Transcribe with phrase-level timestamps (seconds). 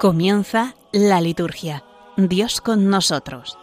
[0.00, 1.82] Comienza la liturgia.
[2.16, 3.58] Dios con nosotros.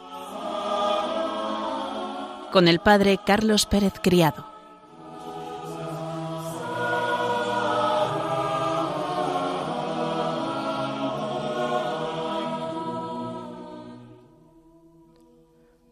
[2.52, 4.46] Con el Padre Carlos Pérez Criado.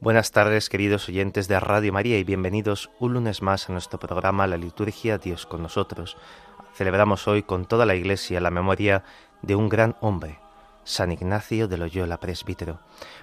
[0.01, 4.45] Buenas tardes, queridos oyentes de Radio María, y bienvenidos un lunes más a nuestro programa
[4.47, 6.17] La Liturgia Dios con nosotros.
[6.73, 9.03] Celebramos hoy con toda la Iglesia la memoria
[9.43, 10.39] de un gran hombre,
[10.83, 12.79] San Ignacio de Loyola, presbítero.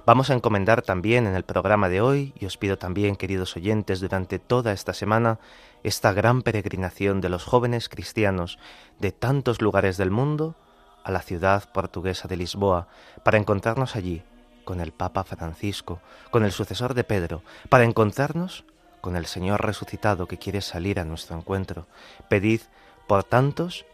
[0.06, 3.98] Vamos a encomendar también en el programa de hoy, y os pido también, queridos oyentes,
[3.98, 5.41] durante toda esta semana,
[5.82, 8.60] esta gran peregrinación de los jóvenes cristianos
[9.00, 10.55] de tantos lugares del mundo
[11.02, 12.86] a la ciudad portuguesa de Lisboa,
[13.25, 14.22] para encontrarnos allí
[14.64, 18.64] con el Papa Francisco, con el sucesor de Pedro, para encontrarnos
[19.00, 21.86] con el Señor resucitado que quiere salir a nuestro encuentro.
[22.28, 22.60] Pedid
[23.11, 23.86] por tantos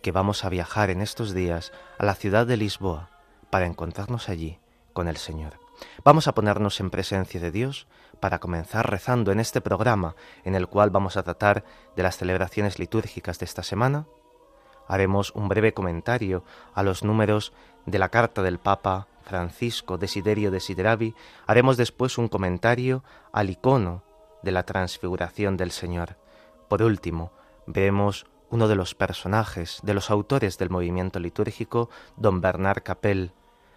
[0.00, 3.10] que vamos a viajar en estos días a la ciudad de Lisboa
[3.50, 4.60] para encontrarnos allí
[4.94, 5.60] con el Señor.
[6.04, 7.86] Vamos a ponernos en presencia de Dios
[8.18, 11.64] para comenzar rezando en este programa en el cual vamos a tratar
[11.96, 14.06] de las celebraciones litúrgicas de esta semana.
[14.88, 17.52] Haremos un breve comentario a los números
[17.84, 21.14] de la carta del Papa Francisco Desiderio Desideravi.
[21.46, 24.02] Haremos después un comentario al icono
[24.42, 26.16] de la transfiguración del Señor.
[26.70, 27.32] Por último,
[27.66, 33.32] veremos uno de los personajes, de los autores del movimiento litúrgico, don Bernard Capel.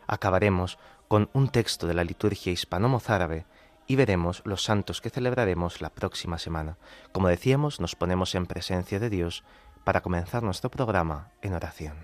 [0.05, 3.45] Acabaremos con un texto de la liturgia hispano-mozárabe
[3.87, 6.77] y veremos los santos que celebraremos la próxima semana.
[7.13, 9.45] Como decíamos, nos ponemos en presencia de Dios
[9.85, 11.95] para comenzar nuestro programa en oración.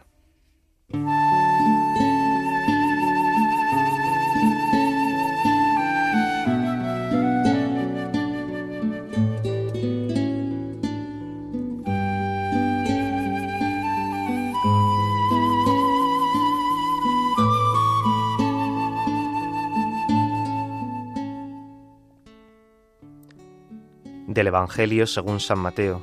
[24.48, 26.02] Evangelio según San Mateo.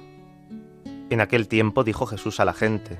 [1.10, 2.98] En aquel tiempo dijo Jesús a la gente,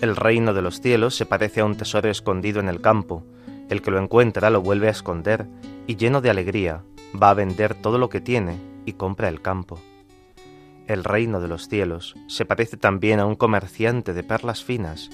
[0.00, 3.24] El reino de los cielos se parece a un tesoro escondido en el campo,
[3.68, 5.46] el que lo encuentra lo vuelve a esconder,
[5.86, 6.82] y lleno de alegría
[7.20, 9.80] va a vender todo lo que tiene y compra el campo.
[10.86, 15.10] El reino de los cielos se parece también a un comerciante de perlas finas,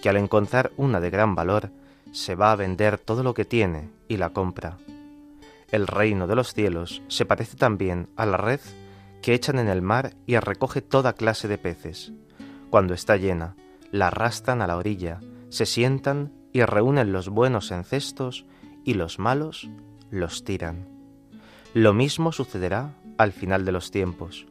[0.00, 1.70] que al encontrar una de gran valor,
[2.12, 4.78] se va a vender todo lo que tiene y la compra.
[5.70, 8.60] El reino de los cielos se parece también a la red
[9.26, 12.12] que echan en el mar y recoge toda clase de peces.
[12.70, 13.56] Cuando está llena,
[13.90, 18.46] la arrastran a la orilla, se sientan y reúnen los buenos en cestos
[18.84, 19.68] y los malos
[20.12, 20.86] los tiran.
[21.74, 24.46] Lo mismo sucederá al final de los tiempos.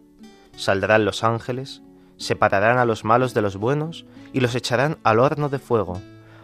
[0.58, 1.82] Saldrán los ángeles,
[2.18, 6.02] separarán a los malos de los buenos y los echarán al horno de fuego.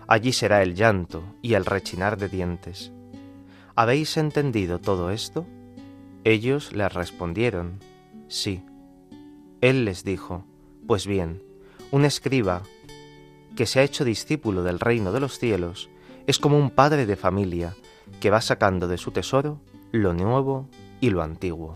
[0.07, 2.93] Allí será el llanto y el rechinar de dientes.
[3.75, 5.45] ¿Habéis entendido todo esto?
[6.23, 7.79] Ellos les respondieron,
[8.31, 8.63] Sí.
[9.59, 10.45] Él les dijo,
[10.87, 11.43] Pues bien,
[11.91, 12.63] un escriba
[13.57, 15.89] que se ha hecho discípulo del reino de los cielos
[16.27, 17.75] es como un padre de familia
[18.21, 19.59] que va sacando de su tesoro
[19.91, 20.69] lo nuevo
[21.01, 21.73] y lo antiguo.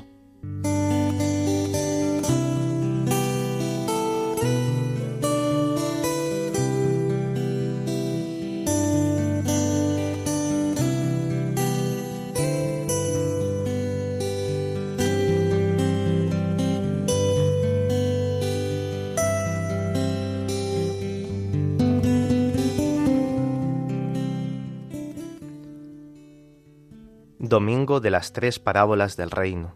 [28.05, 29.73] De las tres parábolas del reino.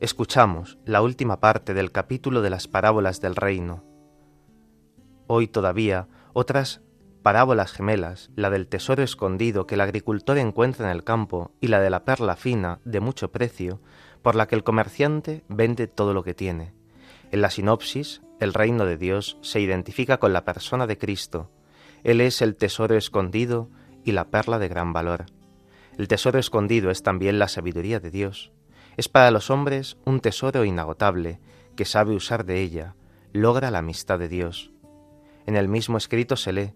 [0.00, 3.84] Escuchamos la última parte del capítulo de las parábolas del reino.
[5.26, 6.80] Hoy todavía otras
[7.22, 11.80] parábolas gemelas, la del tesoro escondido que el agricultor encuentra en el campo y la
[11.80, 13.82] de la perla fina de mucho precio,
[14.22, 16.72] por la que el comerciante vende todo lo que tiene.
[17.30, 21.50] En la sinopsis, el reino de Dios se identifica con la persona de Cristo.
[22.04, 23.68] Él es el tesoro escondido
[24.02, 25.26] y la perla de gran valor.
[25.98, 28.52] El tesoro escondido es también la sabiduría de Dios.
[28.96, 31.40] Es para los hombres un tesoro inagotable
[31.74, 32.94] que sabe usar de ella,
[33.32, 34.70] logra la amistad de Dios.
[35.44, 36.72] En el mismo escrito se lee,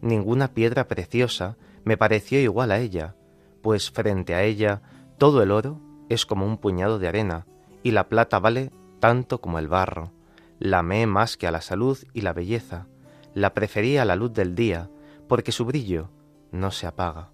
[0.00, 3.14] ninguna piedra preciosa me pareció igual a ella,
[3.62, 4.82] pues frente a ella
[5.18, 7.46] todo el oro es como un puñado de arena,
[7.84, 10.10] y la plata vale tanto como el barro.
[10.58, 12.88] La amé más que a la salud y la belleza,
[13.34, 14.90] la prefería a la luz del día,
[15.28, 16.10] porque su brillo
[16.50, 17.33] no se apaga.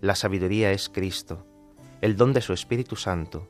[0.00, 1.46] La sabiduría es Cristo,
[2.00, 3.48] el don de su Espíritu Santo,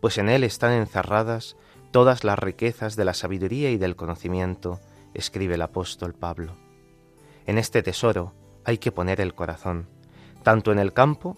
[0.00, 1.56] pues en Él están encerradas
[1.90, 4.80] todas las riquezas de la sabiduría y del conocimiento,
[5.14, 6.56] escribe el apóstol Pablo.
[7.46, 8.32] En este tesoro
[8.64, 9.86] hay que poner el corazón.
[10.42, 11.36] Tanto en el campo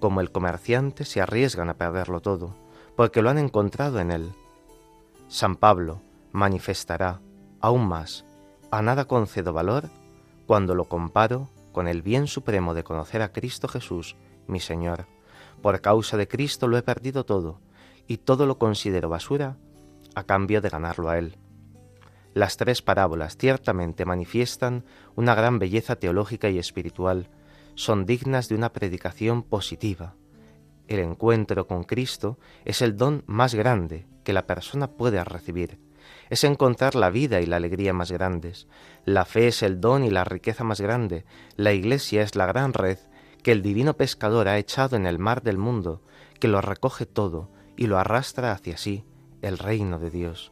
[0.00, 2.54] como el comerciante se arriesgan a perderlo todo,
[2.96, 4.32] porque lo han encontrado en él.
[5.28, 6.02] San Pablo
[6.32, 7.20] manifestará
[7.60, 8.24] aún más,
[8.70, 9.88] a nada concedo valor
[10.46, 15.04] cuando lo comparo con el bien supremo de conocer a Cristo Jesús, mi Señor.
[15.60, 17.60] Por causa de Cristo lo he perdido todo,
[18.08, 19.58] y todo lo considero basura
[20.14, 21.36] a cambio de ganarlo a Él.
[22.32, 24.86] Las tres parábolas ciertamente manifiestan
[25.16, 27.28] una gran belleza teológica y espiritual,
[27.74, 30.14] son dignas de una predicación positiva.
[30.88, 35.78] El encuentro con Cristo es el don más grande que la persona puede recibir.
[36.30, 38.66] Es encontrar la vida y la alegría más grandes.
[39.04, 41.24] La fe es el don y la riqueza más grande.
[41.56, 42.98] La Iglesia es la gran red
[43.46, 46.02] que el divino pescador ha echado en el mar del mundo,
[46.40, 49.04] que lo recoge todo y lo arrastra hacia sí,
[49.40, 50.50] el reino de Dios.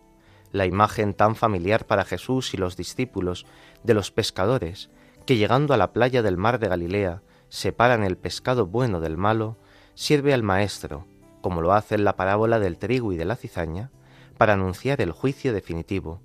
[0.53, 3.47] La imagen tan familiar para Jesús y los discípulos
[3.83, 4.91] de los pescadores,
[5.27, 9.57] que llegando a la playa del mar de Galilea separan el pescado bueno del malo,
[9.95, 11.05] sirve al Maestro,
[11.41, 13.91] como lo hace en la parábola del trigo y de la cizaña,
[14.37, 16.21] para anunciar el juicio definitivo.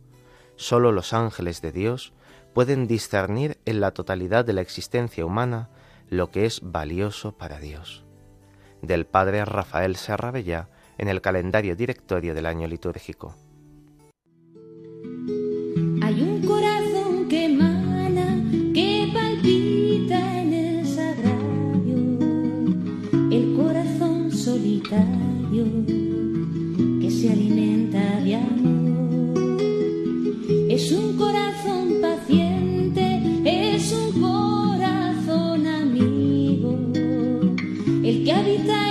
[0.55, 2.13] Sólo los ángeles de Dios
[2.53, 5.69] pueden discernir en la totalidad de la existencia humana
[6.09, 8.05] lo que es valioso para Dios.
[8.81, 13.35] Del padre Rafael Serrabella en el calendario directorio del año litúrgico.
[30.89, 36.79] Es un corazón paciente, es un corazón amigo,
[38.03, 38.88] el que habita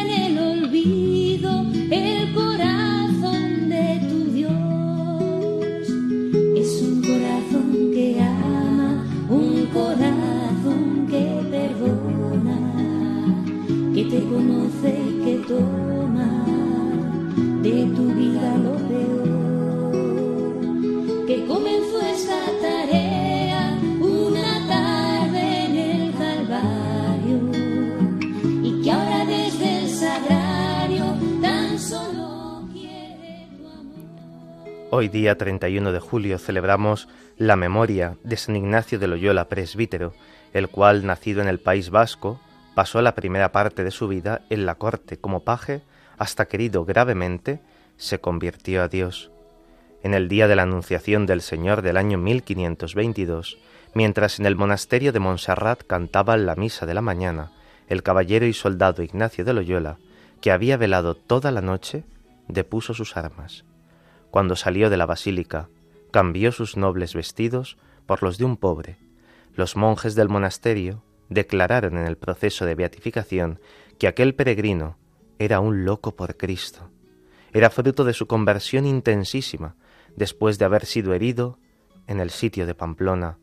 [35.11, 37.09] Día 31 de julio celebramos
[37.39, 40.13] la memoria de San Ignacio de Loyola, presbítero,
[40.53, 42.41] el cual, nacido en el País Vasco,
[42.75, 45.83] pasó la primera parte de su vida en la corte como paje
[46.19, 47.61] hasta que gravemente
[47.97, 49.31] se convirtió a Dios.
[50.03, 53.59] En el día de la Anunciación del Señor del año 1522,
[53.95, 57.51] mientras en el monasterio de Montserrat cantaban la misa de la mañana,
[57.89, 59.99] el caballero y soldado Ignacio de Loyola,
[60.43, 62.05] que había velado toda la noche,
[62.47, 63.65] depuso sus armas.
[64.31, 65.69] Cuando salió de la basílica,
[66.11, 68.97] cambió sus nobles vestidos por los de un pobre.
[69.55, 73.61] Los monjes del monasterio declararon en el proceso de beatificación
[73.99, 74.97] que aquel peregrino
[75.39, 76.91] era un loco por Cristo.
[77.53, 79.77] Era fruto de su conversión intensísima,
[80.17, 81.59] después de haber sido herido
[82.07, 83.39] en el sitio de Pamplona.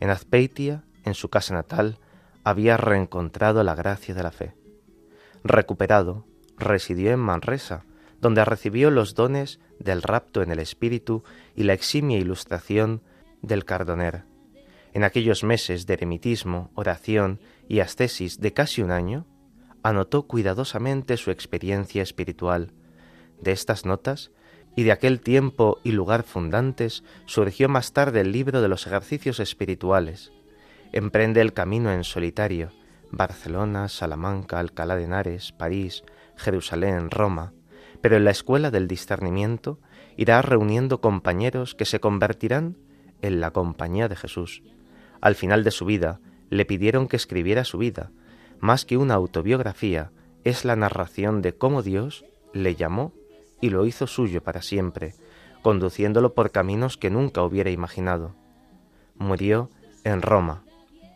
[0.00, 1.98] En Azpeitia, en su casa natal,
[2.44, 4.54] había reencontrado la gracia de la fe.
[5.44, 6.24] Recuperado,
[6.56, 7.84] residió en Manresa,
[8.22, 11.24] donde recibió los dones del rapto en el espíritu
[11.56, 13.02] y la eximia ilustración
[13.42, 14.24] del cardoner.
[14.94, 19.26] En aquellos meses de eremitismo, oración y ascesis de casi un año,
[19.82, 22.72] anotó cuidadosamente su experiencia espiritual.
[23.40, 24.30] De estas notas
[24.76, 29.40] y de aquel tiempo y lugar fundantes surgió más tarde el libro de los ejercicios
[29.40, 30.30] espirituales.
[30.92, 32.70] Emprende el camino en solitario,
[33.10, 36.04] Barcelona, Salamanca, Alcalá de Henares, París,
[36.36, 37.52] Jerusalén, Roma,
[38.02, 39.78] pero en la escuela del discernimiento
[40.16, 42.76] irá reuniendo compañeros que se convertirán
[43.22, 44.62] en la compañía de Jesús.
[45.22, 48.10] Al final de su vida le pidieron que escribiera su vida,
[48.60, 50.10] más que una autobiografía,
[50.44, 53.14] es la narración de cómo Dios le llamó
[53.60, 55.14] y lo hizo suyo para siempre,
[55.62, 58.34] conduciéndolo por caminos que nunca hubiera imaginado.
[59.16, 59.70] Murió
[60.02, 60.64] en Roma,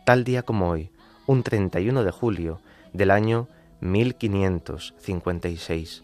[0.05, 0.91] tal día como hoy,
[1.25, 2.61] un 31 de julio
[2.93, 3.49] del año
[3.81, 6.03] 1556.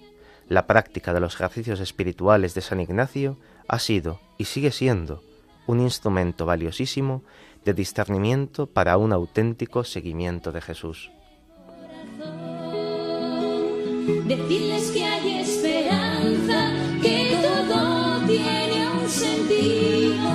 [0.50, 5.23] La práctica de los ejercicios espirituales de San Ignacio ha sido y sigue siendo
[5.67, 7.23] un instrumento valiosísimo
[7.63, 11.12] de discernimiento para un auténtico seguimiento de Jesús.
[14.25, 20.32] Decirles que hay esperanza, que todo tiene un sentido,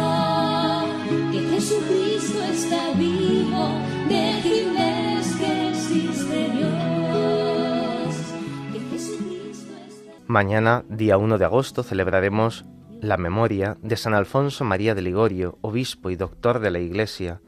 [10.31, 12.67] Mañana, día 1 de agosto, celebraremos
[13.01, 17.41] la memoria de San Alfonso María de Ligorio, obispo y doctor de la Iglesia.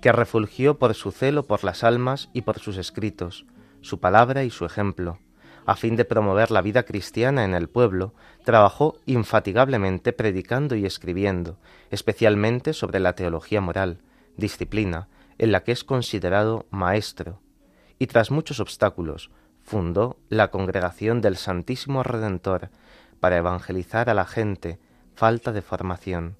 [0.00, 3.44] que refulgió por su celo por las almas y por sus escritos,
[3.80, 5.18] su palabra y su ejemplo.
[5.64, 11.58] A fin de promover la vida cristiana en el pueblo, trabajó infatigablemente predicando y escribiendo,
[11.90, 13.98] especialmente sobre la teología moral,
[14.36, 15.08] disciplina
[15.38, 17.40] en la que es considerado maestro,
[17.98, 19.32] y tras muchos obstáculos,
[19.66, 22.70] fundó la Congregación del Santísimo Redentor
[23.18, 24.78] para evangelizar a la gente
[25.14, 26.36] falta de formación.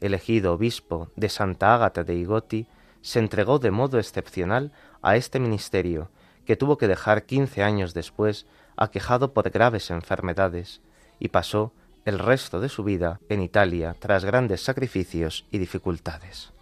[0.00, 2.66] Elegido obispo de Santa Ágata de Igoti,
[3.02, 4.72] se entregó de modo excepcional
[5.02, 6.10] a este ministerio,
[6.46, 8.46] que tuvo que dejar quince años después
[8.76, 10.80] aquejado por graves enfermedades,
[11.18, 11.72] y pasó
[12.06, 16.52] el resto de su vida en Italia tras grandes sacrificios y dificultades.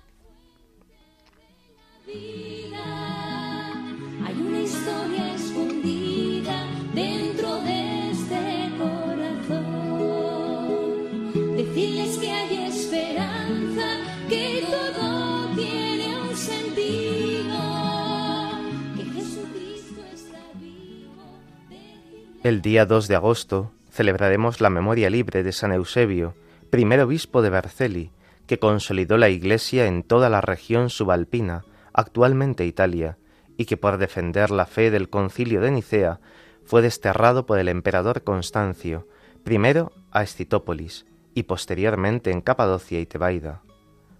[22.42, 26.32] El día 2 de agosto celebraremos la memoria libre de San Eusebio,
[26.70, 28.12] primer obispo de Vercelli,
[28.46, 33.18] que consolidó la Iglesia en toda la región subalpina, actualmente Italia,
[33.58, 36.18] y que por defender la fe del concilio de Nicea
[36.64, 39.06] fue desterrado por el emperador Constancio,
[39.44, 41.04] primero a Escitópolis
[41.34, 43.60] y posteriormente en Capadocia y Tebaida.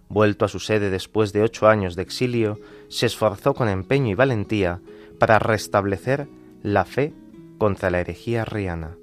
[0.09, 4.15] Vuelto a su sede después de ocho años de exilio, se esforzó con empeño y
[4.15, 4.79] valentía
[5.17, 6.27] para restablecer
[6.61, 7.15] la fe
[7.61, 8.97] contra la herejía arriana.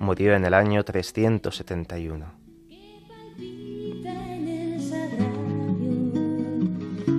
[0.00, 2.34] Murió en el año 371.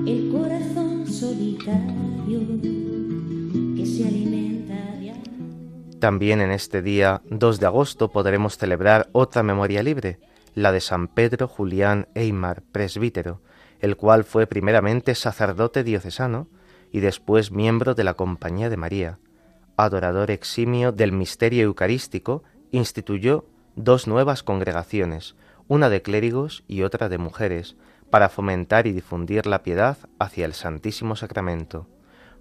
[0.06, 2.42] El corazón solitario
[3.78, 4.76] que se alimenta
[6.00, 10.20] También en este día 2 de agosto podremos celebrar otra memoria libre,
[10.54, 13.42] la de San Pedro Julián Eymar, presbítero,
[13.80, 16.50] el cual fue primeramente sacerdote diocesano
[16.92, 19.20] y después miembro de la Compañía de María
[19.78, 25.36] adorador eximio del misterio eucarístico, instituyó dos nuevas congregaciones,
[25.68, 27.76] una de clérigos y otra de mujeres,
[28.10, 31.88] para fomentar y difundir la piedad hacia el Santísimo Sacramento.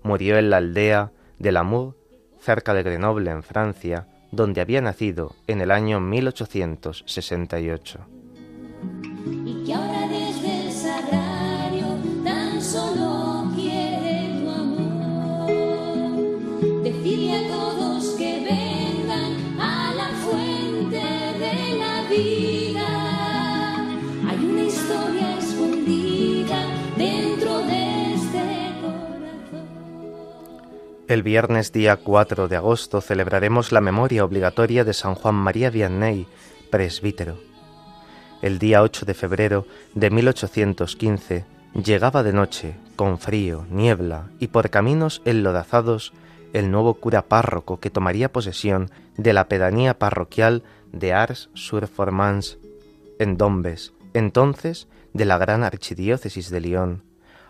[0.03, 1.97] Murió en la aldea de Lamour,
[2.41, 8.01] cerca de Grenoble, en Francia, donde había nacido en el año 1868.
[31.13, 36.27] El viernes día 4 de agosto celebraremos la memoria obligatoria de San Juan María Vianney,
[36.71, 37.37] presbítero.
[38.41, 44.71] El día 8 de febrero de 1815 llegaba de noche, con frío, niebla y por
[44.71, 46.15] caminos enlodazados,
[46.55, 52.57] el nuevo cura párroco que tomaría posesión de la pedanía parroquial de Ars-sur-Formans,
[53.19, 57.03] en Dombes, entonces de la gran archidiócesis de Lyon.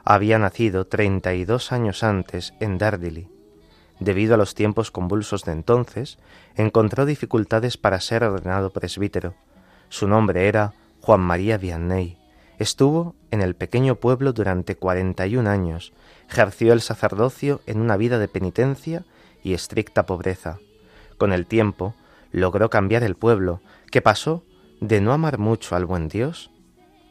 [0.05, 3.32] Había nacido treinta y dos años antes en Dardilly
[4.03, 6.19] debido a los tiempos convulsos de entonces,
[6.57, 9.35] encontró dificultades para ser ordenado presbítero.
[9.89, 12.19] Su nombre era Juan María Vianney.
[12.59, 15.93] Estuvo en el pequeño pueblo durante cuarenta y un años,
[16.29, 19.05] ejerció el sacerdocio en una vida de penitencia
[19.43, 20.59] y estricta pobreza.
[21.19, 21.95] Con el tiempo,
[22.31, 24.45] logró cambiar el pueblo, que pasó
[24.81, 26.51] de no amar mucho al buen Dios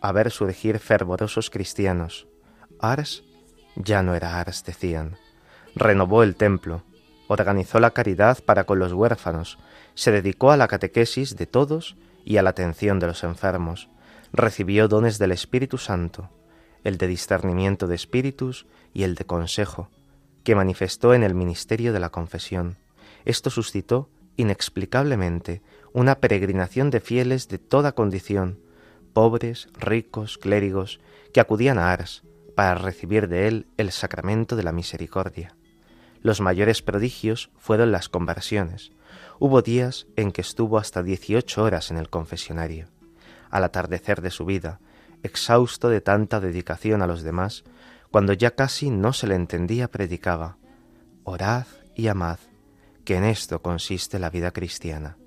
[0.02, 2.28] a ver surgir fervorosos cristianos.
[2.80, 3.24] Ars
[3.76, 5.18] ya no era Ars, decían
[5.76, 6.84] renovó el templo,
[7.28, 9.58] organizó la caridad para con los huérfanos,
[9.96, 13.90] se dedicó a la catequesis de todos y a la atención de los enfermos,
[14.34, 16.30] recibió dones del Espíritu Santo,
[16.84, 19.90] el de discernimiento de espíritus y el de consejo,
[20.44, 22.78] que manifestó en el ministerio de la confesión.
[23.26, 25.62] Esto suscitó inexplicablemente
[25.94, 28.60] una peregrinación de fieles de toda condición,
[29.14, 31.00] pobres, ricos, clérigos,
[31.34, 32.24] que acudían a Ars
[32.56, 35.56] para recibir de él el sacramento de la misericordia.
[36.22, 38.92] Los mayores prodigios fueron las conversiones.
[39.40, 42.88] Hubo días en que estuvo hasta dieciocho horas en el confesionario.
[43.50, 44.80] Al atardecer de su vida,
[45.24, 47.64] exhausto de tanta dedicación a los demás,
[48.12, 50.58] cuando ya casi no se le entendía, predicaba,
[51.24, 52.40] Orad y amad,
[53.04, 55.18] que en esto consiste la vida cristiana.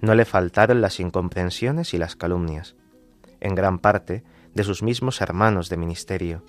[0.00, 2.76] No le faltaron las incomprensiones y las calumnias,
[3.40, 6.42] en gran parte de sus mismos hermanos de ministerio.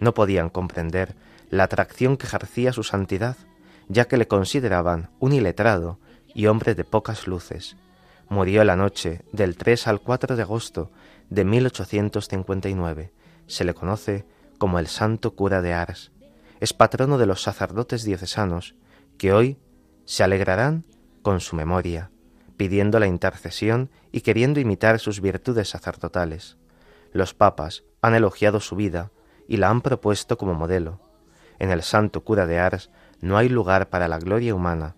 [0.00, 1.14] No podían comprender
[1.52, 3.36] la atracción que ejercía su santidad,
[3.86, 6.00] ya que le consideraban un iletrado
[6.34, 7.76] y hombre de pocas luces.
[8.30, 10.90] Murió la noche del 3 al 4 de agosto
[11.28, 13.12] de 1859.
[13.48, 14.24] Se le conoce
[14.56, 16.10] como el santo cura de Ars.
[16.60, 18.74] Es patrono de los sacerdotes diocesanos,
[19.18, 19.58] que hoy
[20.06, 20.86] se alegrarán
[21.20, 22.10] con su memoria,
[22.56, 26.56] pidiendo la intercesión y queriendo imitar sus virtudes sacerdotales.
[27.12, 29.10] Los papas han elogiado su vida
[29.46, 31.11] y la han propuesto como modelo.
[31.58, 32.90] En el santo cura de Ars
[33.20, 34.94] no hay lugar para la gloria humana.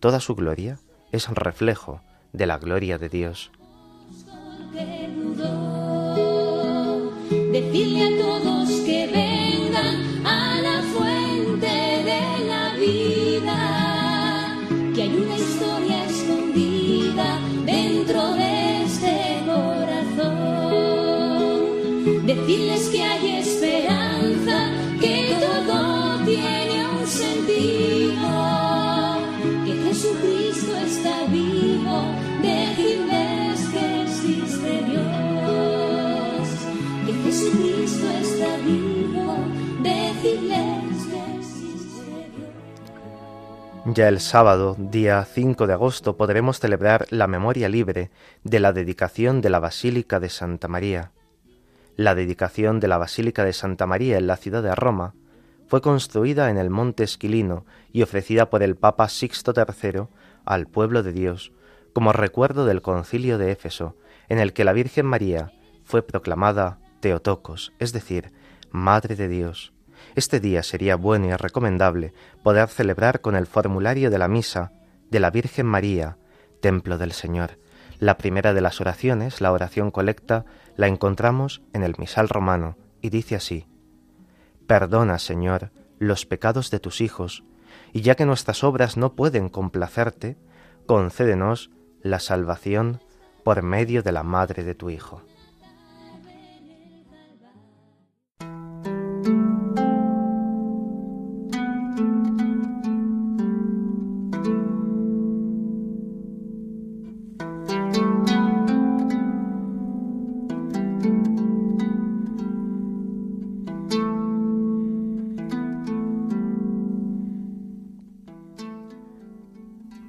[0.00, 0.78] Toda su gloria
[1.12, 2.00] es reflejo
[2.32, 3.50] de la gloria de Dios.
[7.52, 13.58] Decirle a todos que vengan a la fuente de la vida,
[14.94, 20.46] que hay una historia escondida dentro de este corazón.
[22.26, 25.87] Decirles que hay esperanza, que todo
[43.98, 48.12] Ya el sábado, día 5 de agosto, podremos celebrar la memoria libre
[48.44, 51.10] de la dedicación de la Basílica de Santa María.
[51.96, 55.16] La dedicación de la Basílica de Santa María en la ciudad de Roma
[55.66, 60.02] fue construida en el monte Esquilino y ofrecida por el Papa Sixto III
[60.44, 61.50] al pueblo de Dios
[61.92, 63.96] como recuerdo del concilio de Éfeso,
[64.28, 65.50] en el que la Virgen María
[65.82, 68.30] fue proclamada Teotocos, es decir,
[68.70, 69.72] Madre de Dios.
[70.18, 74.72] Este día sería bueno y recomendable poder celebrar con el formulario de la misa
[75.12, 76.18] de la Virgen María,
[76.60, 77.60] Templo del Señor.
[78.00, 80.44] La primera de las oraciones, la oración colecta,
[80.74, 83.68] la encontramos en el misal romano y dice así,
[84.66, 87.44] Perdona, Señor, los pecados de tus hijos,
[87.92, 90.36] y ya que nuestras obras no pueden complacerte,
[90.86, 91.70] concédenos
[92.02, 93.00] la salvación
[93.44, 95.22] por medio de la madre de tu Hijo.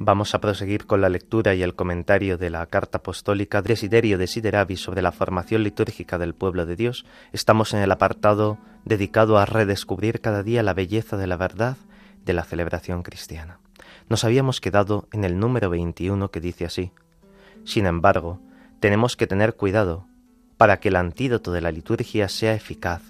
[0.09, 4.75] Vamos a proseguir con la lectura y el comentario de la carta apostólica Desiderio Desideravi
[4.75, 7.05] sobre la formación litúrgica del pueblo de Dios.
[7.31, 11.77] Estamos en el apartado dedicado a redescubrir cada día la belleza de la verdad
[12.25, 13.59] de la celebración cristiana.
[14.09, 16.91] Nos habíamos quedado en el número 21 que dice así.
[17.63, 18.41] Sin embargo,
[18.79, 20.07] tenemos que tener cuidado
[20.57, 23.03] para que el antídoto de la liturgia sea eficaz.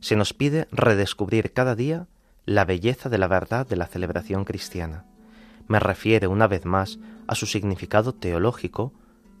[0.00, 2.08] Se nos pide redescubrir cada día
[2.46, 5.04] la belleza de la verdad de la celebración cristiana
[5.68, 8.92] me refiere una vez más a su significado teológico,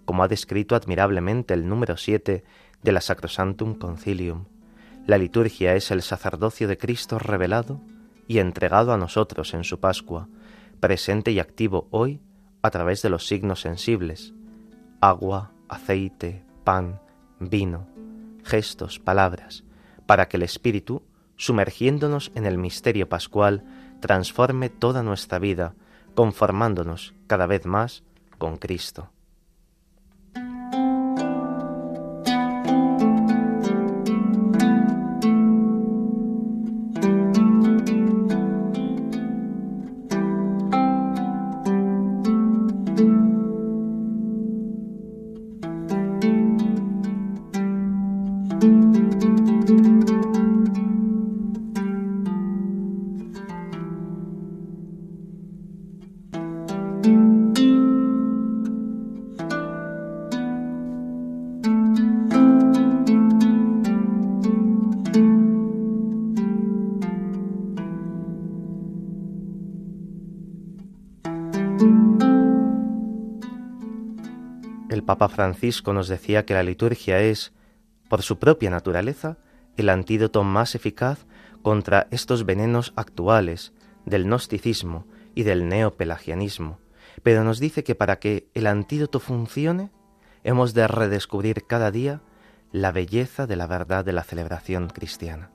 [0.04, 2.44] como ha descrito admirablemente el número 7
[2.82, 4.44] de la Sacrosantum Concilium.
[5.06, 7.80] La liturgia es el sacerdocio de Cristo revelado
[8.26, 10.28] y entregado a nosotros en su Pascua,
[10.80, 12.20] presente y activo hoy
[12.62, 14.34] a través de los signos sensibles,
[15.00, 17.00] agua, aceite, pan,
[17.38, 17.86] vino,
[18.44, 19.64] gestos, palabras,
[20.06, 21.02] para que el Espíritu,
[21.36, 23.64] sumergiéndonos en el misterio pascual,
[24.00, 25.74] transforme toda nuestra vida,
[26.16, 28.02] conformándonos cada vez más
[28.38, 29.10] con Cristo.
[75.16, 77.54] Papa Francisco nos decía que la liturgia es,
[78.10, 79.38] por su propia naturaleza,
[79.78, 81.24] el antídoto más eficaz
[81.62, 83.72] contra estos venenos actuales
[84.04, 86.80] del gnosticismo y del neopelagianismo,
[87.22, 89.90] pero nos dice que para que el antídoto funcione,
[90.44, 92.20] hemos de redescubrir cada día
[92.70, 95.50] la belleza de la verdad de la celebración cristiana,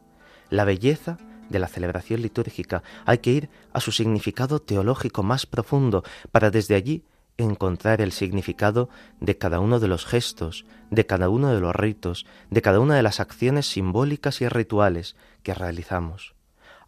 [0.50, 1.20] la belleza
[1.50, 2.82] de la celebración litúrgica.
[3.06, 7.04] Hay que ir a su significado teológico más profundo para desde allí
[7.38, 8.90] encontrar el significado
[9.20, 12.96] de cada uno de los gestos, de cada uno de los ritos, de cada una
[12.96, 16.36] de las acciones simbólicas y rituales que realizamos.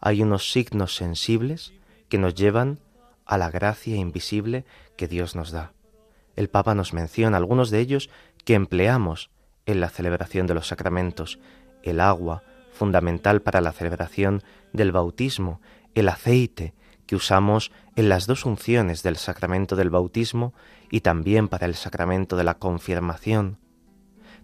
[0.00, 1.72] Hay unos signos sensibles
[2.08, 2.78] que nos llevan
[3.26, 4.64] a la gracia invisible
[4.96, 5.72] que Dios nos da.
[6.36, 8.10] El Papa nos menciona algunos de ellos
[8.44, 9.30] que empleamos
[9.66, 11.38] en la celebración de los sacramentos,
[11.82, 15.60] el agua, fundamental para la celebración del bautismo,
[15.94, 16.74] el aceite
[17.06, 20.54] que usamos en las dos unciones del sacramento del bautismo
[20.90, 23.58] y también para el sacramento de la confirmación.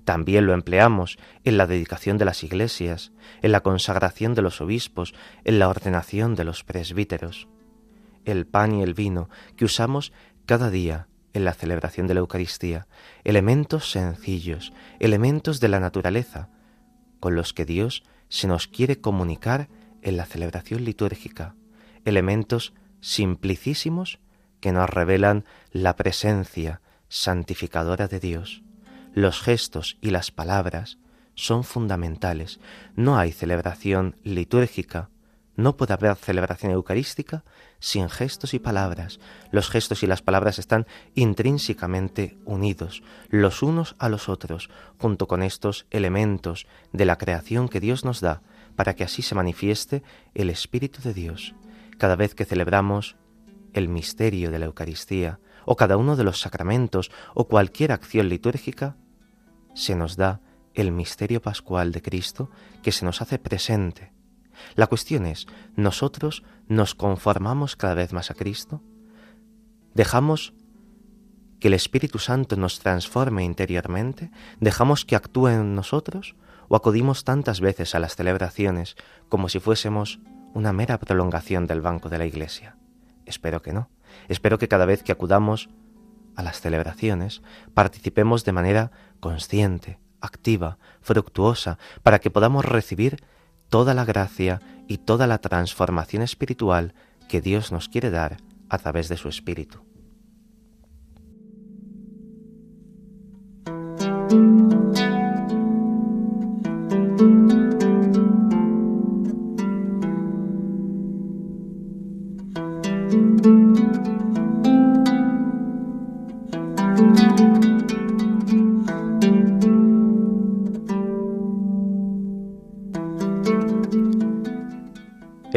[0.04, 5.14] También lo empleamos en la dedicación de las iglesias, en la consagración de los obispos,
[5.44, 7.48] en la ordenación de los presbíteros.
[8.24, 10.12] El pan y el vino que usamos
[10.46, 12.88] cada día en la celebración de la Eucaristía,
[13.24, 16.48] elementos sencillos, elementos de la naturaleza,
[17.20, 19.68] con los que Dios se nos quiere comunicar
[20.02, 21.54] en la celebración litúrgica,
[22.04, 24.18] elementos simplicísimos
[24.60, 28.62] que nos revelan la presencia santificadora de Dios.
[29.14, 30.98] Los gestos y las palabras
[31.34, 32.60] son fundamentales.
[32.94, 35.08] No hay celebración litúrgica,
[35.56, 37.44] no puede haber celebración eucarística
[37.80, 39.20] sin gestos y palabras.
[39.50, 45.42] Los gestos y las palabras están intrínsecamente unidos, los unos a los otros, junto con
[45.42, 48.42] estos elementos de la creación que Dios nos da,
[48.76, 50.02] para que así se manifieste
[50.34, 51.54] el Espíritu de Dios.
[52.00, 53.16] Cada vez que celebramos
[53.74, 58.96] el misterio de la Eucaristía, o cada uno de los sacramentos, o cualquier acción litúrgica,
[59.74, 60.40] se nos da
[60.72, 62.50] el misterio pascual de Cristo
[62.82, 64.14] que se nos hace presente.
[64.76, 68.82] La cuestión es, ¿nosotros nos conformamos cada vez más a Cristo?
[69.92, 70.54] ¿Dejamos
[71.58, 74.30] que el Espíritu Santo nos transforme interiormente?
[74.58, 76.34] ¿Dejamos que actúe en nosotros?
[76.68, 78.96] ¿O acudimos tantas veces a las celebraciones
[79.28, 80.18] como si fuésemos
[80.54, 82.76] una mera prolongación del banco de la Iglesia?
[83.26, 83.88] Espero que no.
[84.28, 85.68] Espero que cada vez que acudamos
[86.36, 87.42] a las celebraciones
[87.74, 93.22] participemos de manera consciente, activa, fructuosa, para que podamos recibir
[93.68, 96.94] toda la gracia y toda la transformación espiritual
[97.28, 99.89] que Dios nos quiere dar a través de su Espíritu.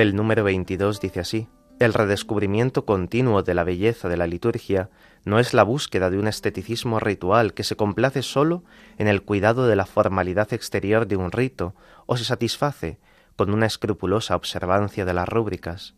[0.03, 1.47] El número 22 dice así,
[1.79, 4.89] el redescubrimiento continuo de la belleza de la liturgia
[5.23, 8.65] no es la búsqueda de un esteticismo ritual que se complace solo
[8.97, 11.73] en el cuidado de la formalidad exterior de un rito
[12.05, 12.99] o se satisface
[13.37, 15.95] con una escrupulosa observancia de las rúbricas.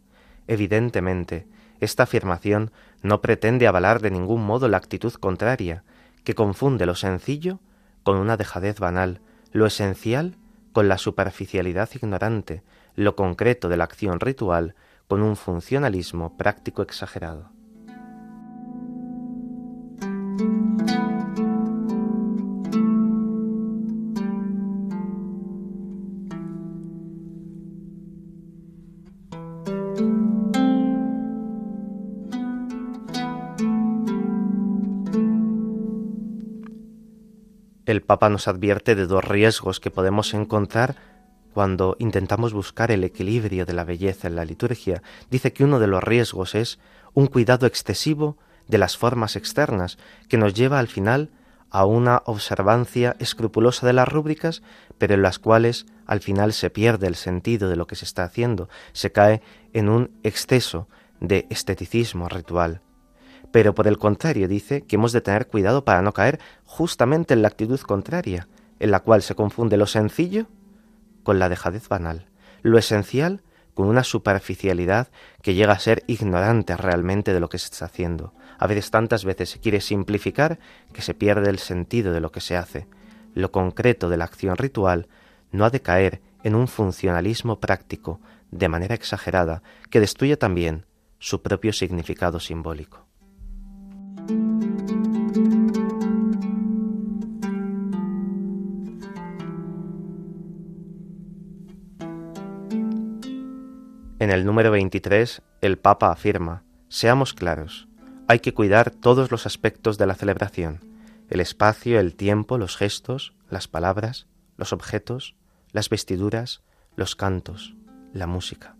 [0.47, 1.47] Evidentemente,
[1.79, 2.69] esta afirmación
[3.01, 5.83] no pretende avalar de ningún modo la actitud contraria,
[6.23, 7.59] que confunde lo sencillo
[8.03, 10.37] con una dejadez banal, lo esencial
[10.73, 12.61] con la superficialidad ignorante,
[12.95, 14.75] lo concreto de la acción ritual
[15.07, 17.55] con un funcionalismo práctico exagerado.
[37.85, 40.95] El Papa nos advierte de dos riesgos que podemos encontrar
[41.55, 45.87] cuando intentamos buscar el equilibrio de la belleza en la liturgia, dice que uno de
[45.87, 46.79] los riesgos es
[47.13, 48.37] un cuidado excesivo
[48.67, 51.29] de las formas externas, que nos lleva al final
[51.69, 54.63] a una observancia escrupulosa de las rúbricas,
[54.97, 58.25] pero en las cuales al final se pierde el sentido de lo que se está
[58.25, 59.41] haciendo, se cae
[59.71, 60.89] en un exceso
[61.21, 62.81] de esteticismo ritual.
[63.53, 67.43] Pero por el contrario dice que hemos de tener cuidado para no caer justamente en
[67.43, 70.47] la actitud contraria, en la cual se confunde lo sencillo
[71.25, 72.27] con la dejadez banal,
[72.61, 73.41] lo esencial
[73.73, 75.09] con una superficialidad
[75.41, 78.33] que llega a ser ignorante realmente de lo que se está haciendo.
[78.57, 80.59] A veces tantas veces se quiere simplificar
[80.93, 82.87] que se pierde el sentido de lo que se hace.
[83.33, 85.09] Lo concreto de la acción ritual
[85.51, 90.85] no ha de caer en un funcionalismo práctico de manera exagerada que destruye también
[91.19, 93.05] su propio significado simbólico.
[104.25, 107.87] En el número 23, el Papa afirma, seamos claros,
[108.27, 110.79] hay que cuidar todos los aspectos de la celebración,
[111.29, 114.25] el espacio, el tiempo, los gestos, las palabras,
[114.57, 115.35] los objetos,
[115.73, 116.63] las vestiduras,
[116.95, 117.75] los cantos,
[118.13, 118.77] la música,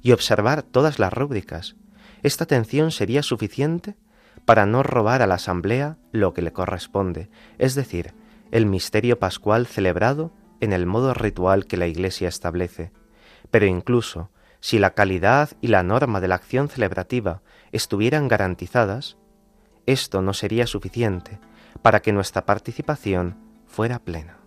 [0.00, 1.76] y observar todas las rúbricas.
[2.22, 3.94] Esta atención sería suficiente
[4.46, 8.14] para no robar a la asamblea lo que le corresponde, es decir,
[8.52, 12.90] el misterio pascual celebrado en el modo ritual que la Iglesia establece.
[13.50, 17.42] Pero incluso si la calidad y la norma de la acción celebrativa
[17.72, 19.16] estuvieran garantizadas,
[19.86, 21.38] esto no sería suficiente
[21.82, 24.38] para que nuestra participación fuera plena.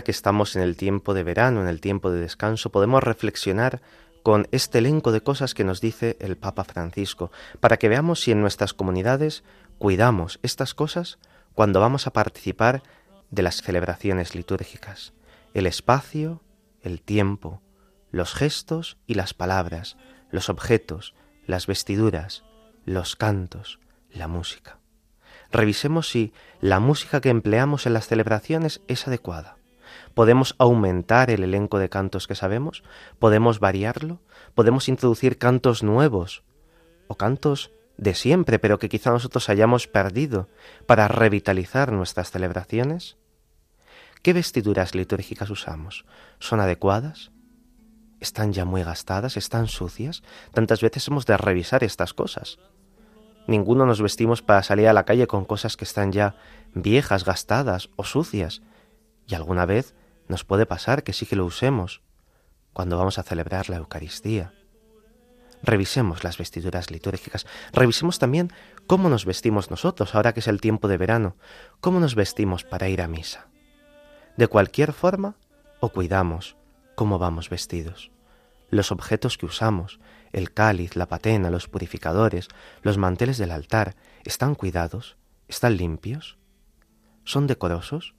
[0.04, 3.82] que estamos en el tiempo de verano, en el tiempo de descanso, podemos reflexionar
[4.22, 8.32] con este elenco de cosas que nos dice el Papa Francisco, para que veamos si
[8.32, 9.44] en nuestras comunidades
[9.80, 11.18] cuidamos estas cosas
[11.56, 12.84] cuando vamos a participar
[13.32, 15.14] de las celebraciones litúrgicas.
[15.56, 16.44] El espacio,
[16.84, 17.60] el tiempo,
[18.12, 19.98] los gestos y las palabras,
[20.34, 21.14] los objetos,
[21.46, 22.44] las vestiduras,
[22.86, 23.80] los cantos,
[24.12, 24.80] la música.
[25.52, 29.58] Revisemos si la música que empleamos en las celebraciones es adecuada.
[30.16, 32.84] ¿Podemos aumentar el elenco de cantos que sabemos?
[33.20, 34.22] ¿Podemos variarlo?
[34.56, 36.44] ¿Podemos introducir cantos nuevos
[37.08, 40.50] o cantos de siempre, pero que quizá nosotros hayamos perdido
[40.88, 43.18] para revitalizar nuestras celebraciones?
[44.24, 46.06] ¿Qué vestiduras litúrgicas usamos?
[46.40, 47.33] ¿Son adecuadas?
[48.24, 49.36] ¿Están ya muy gastadas?
[49.36, 50.24] ¿Están sucias?
[50.54, 52.58] Tantas veces hemos de revisar estas cosas.
[53.48, 56.38] Ninguno nos vestimos para salir a la calle con cosas que están ya
[56.74, 58.62] viejas, gastadas o sucias.
[59.28, 59.94] Y alguna vez
[60.30, 62.02] nos puede pasar que sí que lo usemos
[62.72, 64.54] cuando vamos a celebrar la Eucaristía.
[65.62, 68.54] Revisemos las vestiduras litúrgicas, revisemos también
[68.88, 71.36] cómo nos vestimos nosotros ahora que es el tiempo de verano,
[71.82, 73.48] cómo nos vestimos para ir a misa.
[74.38, 75.36] De cualquier forma,
[75.82, 76.56] o cuidamos
[76.96, 78.13] cómo vamos vestidos.
[78.74, 80.00] Los objetos que usamos,
[80.32, 82.48] el cáliz, la patena, los purificadores,
[82.82, 85.16] los manteles del altar, ¿están cuidados?
[85.48, 86.38] ¿Están limpios?
[87.24, 88.16] ¿Son decorosos?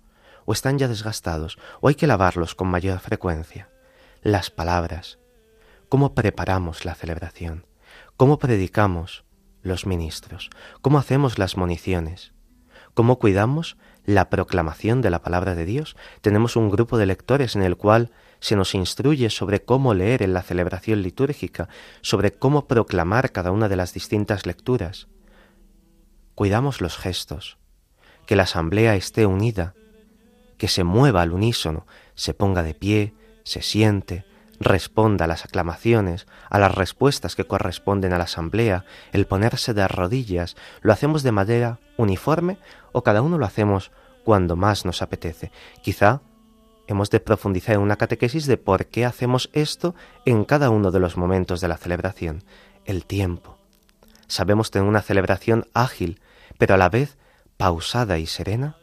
[0.46, 3.70] o están ya desgastados, o hay que lavarlos con mayor frecuencia.
[4.22, 5.18] Las palabras,
[5.88, 7.66] cómo preparamos la celebración,
[8.16, 9.24] cómo predicamos
[9.62, 10.50] los ministros,
[10.82, 12.32] cómo hacemos las municiones,
[12.94, 15.96] cómo cuidamos la proclamación de la palabra de Dios.
[16.20, 18.10] Tenemos un grupo de lectores en el cual
[18.44, 21.70] se nos instruye sobre cómo leer en la celebración litúrgica,
[22.02, 25.08] sobre cómo proclamar cada una de las distintas lecturas.
[26.34, 27.56] Cuidamos los gestos,
[28.26, 29.72] que la asamblea esté unida,
[30.58, 34.26] que se mueva al unísono, se ponga de pie, se siente,
[34.60, 39.88] responda a las aclamaciones, a las respuestas que corresponden a la asamblea, el ponerse de
[39.88, 42.58] rodillas, lo hacemos de manera uniforme
[42.92, 43.90] o cada uno lo hacemos
[44.22, 45.50] cuando más nos apetece.
[45.80, 46.20] Quizá
[46.86, 49.94] hemos de profundizar en una catequesis de por qué hacemos esto
[50.24, 52.44] en cada uno de los momentos de la celebración.
[52.84, 53.58] El tiempo.
[54.26, 56.20] Sabemos tener una celebración ágil,
[56.58, 57.16] pero a la vez
[57.56, 58.76] pausada y serena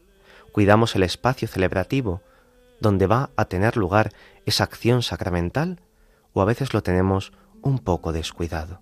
[0.52, 2.22] cuidamos el espacio celebrativo
[2.80, 4.12] donde va a tener lugar
[4.46, 5.82] esa acción sacramental
[6.34, 8.82] o a veces lo tenemos un poco descuidado.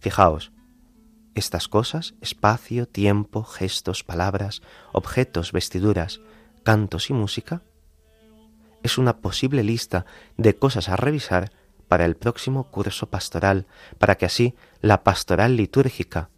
[0.00, 0.52] Fijaos,
[1.34, 6.20] estas cosas, espacio, tiempo, gestos, palabras, objetos, vestiduras,
[6.64, 7.62] cantos y música,
[8.82, 11.50] es una posible lista de cosas a revisar
[11.88, 13.66] para el próximo curso pastoral,
[13.98, 16.30] para que así la pastoral litúrgica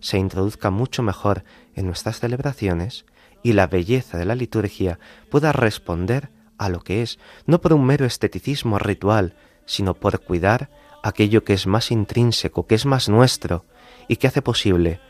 [0.00, 3.04] se introduzca mucho mejor en nuestras celebraciones
[3.42, 4.98] y la belleza de la liturgia
[5.30, 10.70] pueda responder a lo que es, no por un mero esteticismo ritual, sino por cuidar
[11.02, 13.64] aquello que es más intrínseco, que es más nuestro
[14.08, 15.00] y que hace posible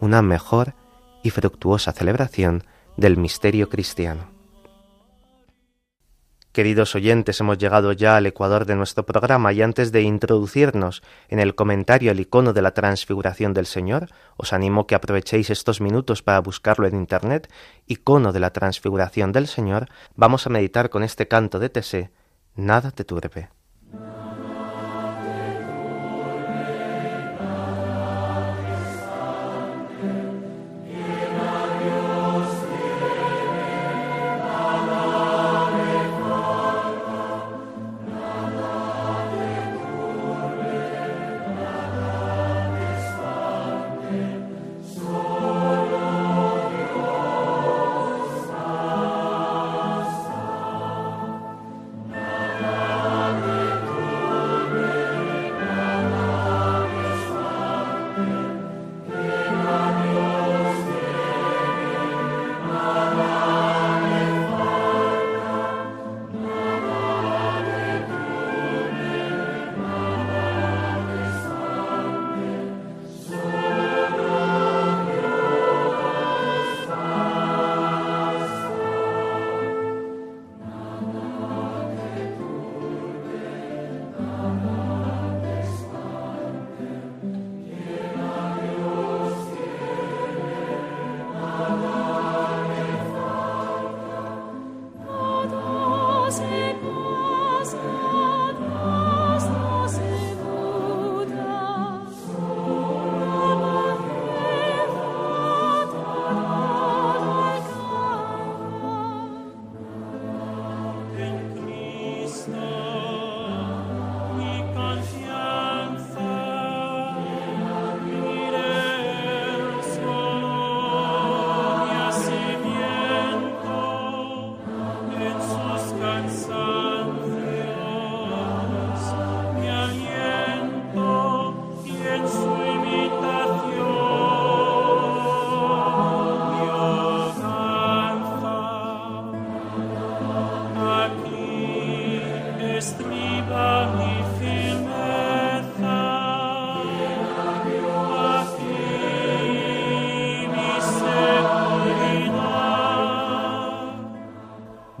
[0.00, 0.74] una mejor
[1.22, 2.64] y fructuosa celebración
[2.96, 4.35] del misterio cristiano.
[6.56, 11.38] Queridos oyentes, hemos llegado ya al ecuador de nuestro programa y antes de introducirnos en
[11.38, 16.22] el comentario al icono de la transfiguración del Señor, os animo que aprovechéis estos minutos
[16.22, 17.52] para buscarlo en Internet,
[17.86, 22.10] icono de la transfiguración del Señor, vamos a meditar con este canto de Tesé,
[22.54, 23.50] Nada te turbe.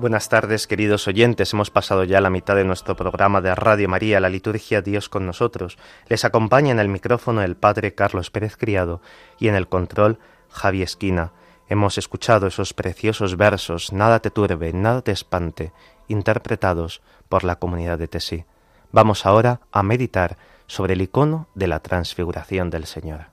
[0.06, 1.52] Buenas tardes, queridos oyentes.
[1.52, 5.26] Hemos pasado ya la mitad de nuestro programa de Radio María, la liturgia Dios con
[5.26, 5.78] nosotros.
[6.06, 9.00] Les acompaña en el micrófono el Padre Carlos Pérez Criado
[9.40, 11.32] y en el control Javi Esquina.
[11.68, 15.72] Hemos escuchado esos preciosos versos, Nada te turbe, nada te espante,
[16.06, 18.44] interpretados por la comunidad de Tesí.
[18.92, 20.36] Vamos ahora a meditar
[20.68, 23.30] sobre el icono de la transfiguración del Señor.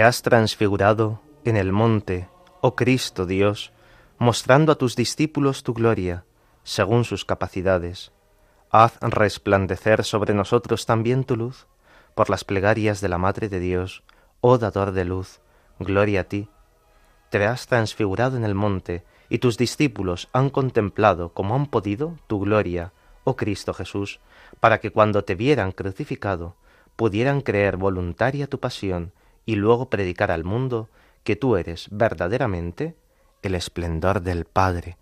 [0.00, 2.26] Te has transfigurado en el monte,
[2.62, 3.70] oh Cristo Dios,
[4.16, 6.24] mostrando a tus discípulos tu gloria,
[6.62, 8.10] según sus capacidades.
[8.70, 11.66] Haz resplandecer sobre nosotros también tu luz,
[12.14, 14.02] por las plegarias de la Madre de Dios,
[14.40, 15.42] oh dador de luz,
[15.78, 16.48] gloria a ti.
[17.28, 22.40] Te has transfigurado en el monte, y tus discípulos han contemplado como han podido tu
[22.40, 24.18] gloria, oh Cristo Jesús,
[24.60, 26.56] para que cuando te vieran crucificado,
[26.96, 29.12] pudieran creer voluntaria tu pasión
[29.46, 30.88] y luego predicar al mundo
[31.24, 32.96] que tú eres verdaderamente
[33.42, 34.96] el esplendor del Padre.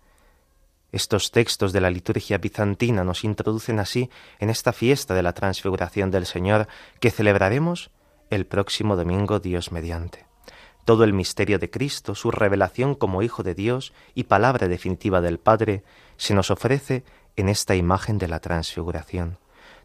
[0.91, 6.09] Estos textos de la liturgia bizantina nos introducen así en esta fiesta de la transfiguración
[6.09, 6.67] del Señor
[6.99, 7.91] que celebraremos
[8.29, 10.25] el próximo domingo Dios mediante.
[10.85, 15.37] Todo el misterio de Cristo, su revelación como Hijo de Dios y palabra definitiva del
[15.37, 15.83] Padre,
[16.17, 17.03] se nos ofrece
[17.35, 19.37] en esta imagen de la transfiguración.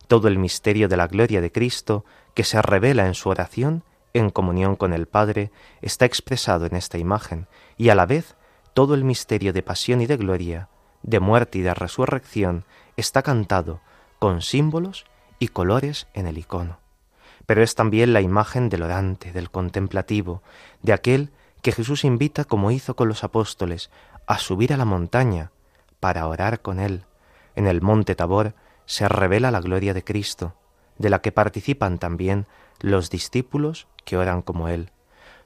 [0.06, 4.30] Todo el misterio de la gloria de Cristo, que se revela en su oración, en
[4.30, 5.50] comunión con el Padre,
[5.82, 7.46] está expresado en esta imagen,
[7.76, 8.36] y a la vez
[8.72, 10.68] todo el misterio de pasión y de gloria,
[11.02, 12.64] de muerte y de resurrección,
[12.96, 13.80] está cantado
[14.18, 15.04] con símbolos
[15.38, 16.78] y colores en el icono.
[17.46, 20.42] Pero es también la imagen del orante, del contemplativo,
[20.82, 23.90] de aquel que Jesús invita, como hizo con los apóstoles,
[24.26, 25.50] a subir a la montaña
[26.00, 27.04] para orar con él.
[27.56, 28.54] En el monte Tabor
[28.86, 30.54] se revela la gloria de Cristo,
[30.98, 32.46] de la que participan también
[32.80, 34.90] los discípulos que oran como Él.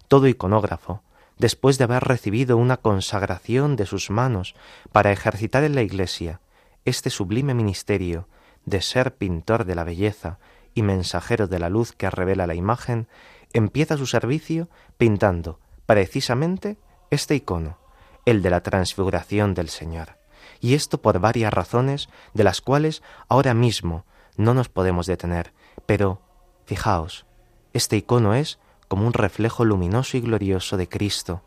[0.08, 1.02] Todo iconógrafo,
[1.38, 4.54] después de haber recibido una consagración de sus manos
[4.92, 6.40] para ejercitar en la Iglesia
[6.84, 8.28] este sublime ministerio
[8.64, 10.38] de ser pintor de la belleza
[10.74, 13.08] y mensajero de la luz que revela la imagen,
[13.52, 16.76] empieza su servicio pintando precisamente
[17.10, 17.78] este icono,
[18.26, 20.18] el de la transfiguración del Señor.
[20.60, 24.04] Y esto por varias razones de las cuales ahora mismo
[24.36, 25.52] no nos podemos detener,
[25.86, 26.20] pero
[26.68, 27.24] fijaos,
[27.72, 28.58] este icono es
[28.88, 31.42] como un reflejo luminoso y glorioso de Cristo.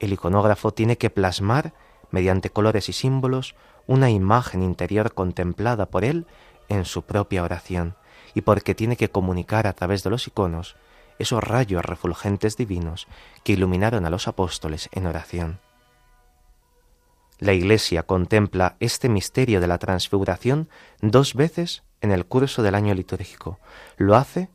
[0.00, 1.72] El iconógrafo tiene que plasmar,
[2.10, 3.54] mediante colores y símbolos,
[3.86, 6.26] una imagen interior contemplada por él
[6.68, 7.94] en su propia oración,
[8.34, 10.76] y porque tiene que comunicar a través de los iconos
[11.20, 13.06] esos rayos refulgentes divinos
[13.44, 15.60] que iluminaron a los apóstoles en oración.
[17.38, 20.68] La Iglesia contempla este misterio de la transfiguración
[21.02, 23.58] dos veces en el curso del año litúrgico.
[23.96, 24.48] Lo hace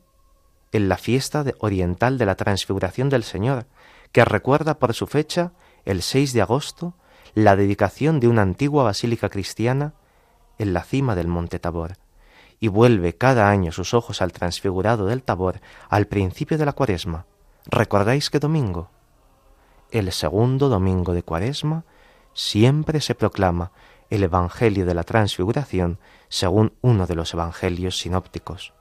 [0.72, 3.66] en la fiesta oriental de la transfiguración del Señor,
[4.12, 5.52] que recuerda por su fecha,
[5.84, 6.94] el 6 de agosto,
[7.34, 9.94] la dedicación de una antigua basílica cristiana
[10.58, 11.96] en la cima del monte Tabor,
[12.58, 17.26] y vuelve cada año sus ojos al transfigurado del Tabor al principio de la cuaresma.
[17.66, 18.90] ¿Recordáis qué domingo?
[19.90, 21.84] El segundo domingo de cuaresma
[22.32, 23.72] siempre se proclama
[24.10, 25.98] el Evangelio de la Transfiguración
[26.28, 28.72] según uno de los Evangelios sinópticos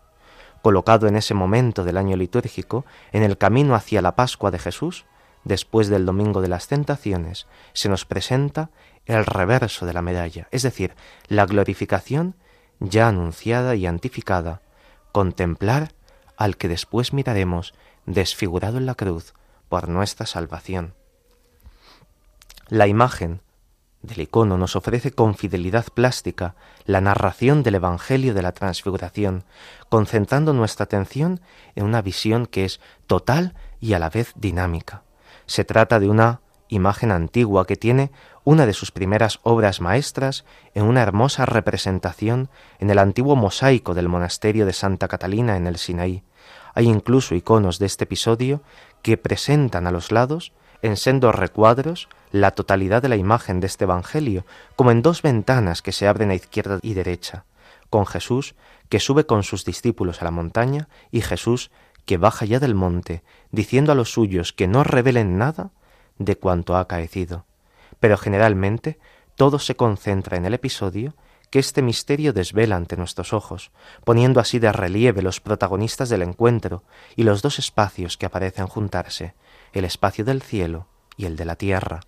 [0.65, 5.05] colocado en ese momento del año litúrgico, en el camino hacia la Pascua de Jesús,
[5.43, 8.71] después del Domingo de las Tentaciones, se nos presenta
[9.05, 10.95] el reverso de la medalla, es decir,
[11.28, 12.34] la glorificación
[12.80, 14.63] ya anunciada y antificada,
[15.11, 15.91] contemplar
[16.36, 17.76] al que después miraremos
[18.07, 19.36] desfigurado en la cruz
[19.69, 20.95] por nuestra salvación.
[22.69, 23.39] La imagen
[24.06, 29.43] del icono nos ofrece con fidelidad plástica la narración del Evangelio de la Transfiguración,
[29.89, 31.41] concentrando nuestra atención
[31.76, 35.03] en una visión que es total y a la vez dinámica.
[35.45, 38.12] Se trata de una imagen antigua que tiene
[38.43, 42.49] una de sus primeras obras maestras en una hermosa representación
[42.80, 46.24] en el antiguo mosaico del monasterio de Santa Catalina en el Sinaí.
[46.74, 48.62] Hay incluso iconos de este episodio
[49.01, 50.51] que presentan a los lados,
[50.82, 55.81] en sendos recuadros, la totalidad de la imagen de este Evangelio, como en dos ventanas
[55.81, 57.45] que se abren a izquierda y derecha,
[57.89, 58.55] con Jesús
[58.89, 61.71] que sube con sus discípulos a la montaña y Jesús
[62.03, 65.71] que baja ya del monte, diciendo a los suyos que no revelen nada
[66.17, 67.45] de cuanto ha acaecido.
[68.01, 68.99] Pero generalmente
[69.38, 71.15] todo se concentra en el episodio
[71.49, 73.71] que este misterio desvela ante nuestros ojos,
[74.03, 76.83] poniendo así de relieve los protagonistas del encuentro
[77.15, 79.36] y los dos espacios que aparecen juntarse,
[79.71, 82.01] el espacio del cielo y el de la tierra.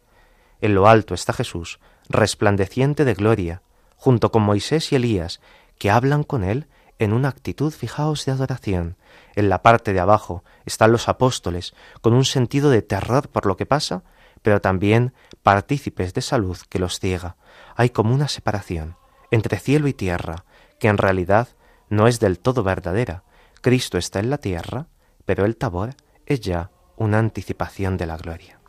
[0.62, 1.80] En lo alto está Jesús,
[2.10, 3.62] resplandeciente de gloria,
[3.96, 5.40] junto con Moisés y Elías,
[5.78, 6.68] que hablan con él
[7.00, 8.98] en una actitud, fijaos, de adoración.
[9.36, 13.56] En la parte de abajo están los apóstoles, con un sentido de terror por lo
[13.56, 14.04] que pasa,
[14.42, 17.36] pero también partícipes de salud que los ciega.
[17.76, 18.96] Hay como una separación
[19.30, 20.46] entre cielo y tierra,
[20.80, 21.50] que en realidad
[21.90, 23.24] no es del todo verdadera.
[23.62, 24.88] Cristo está en la tierra,
[25.26, 25.96] pero el tabor
[26.26, 28.60] es ya una anticipación de la gloria.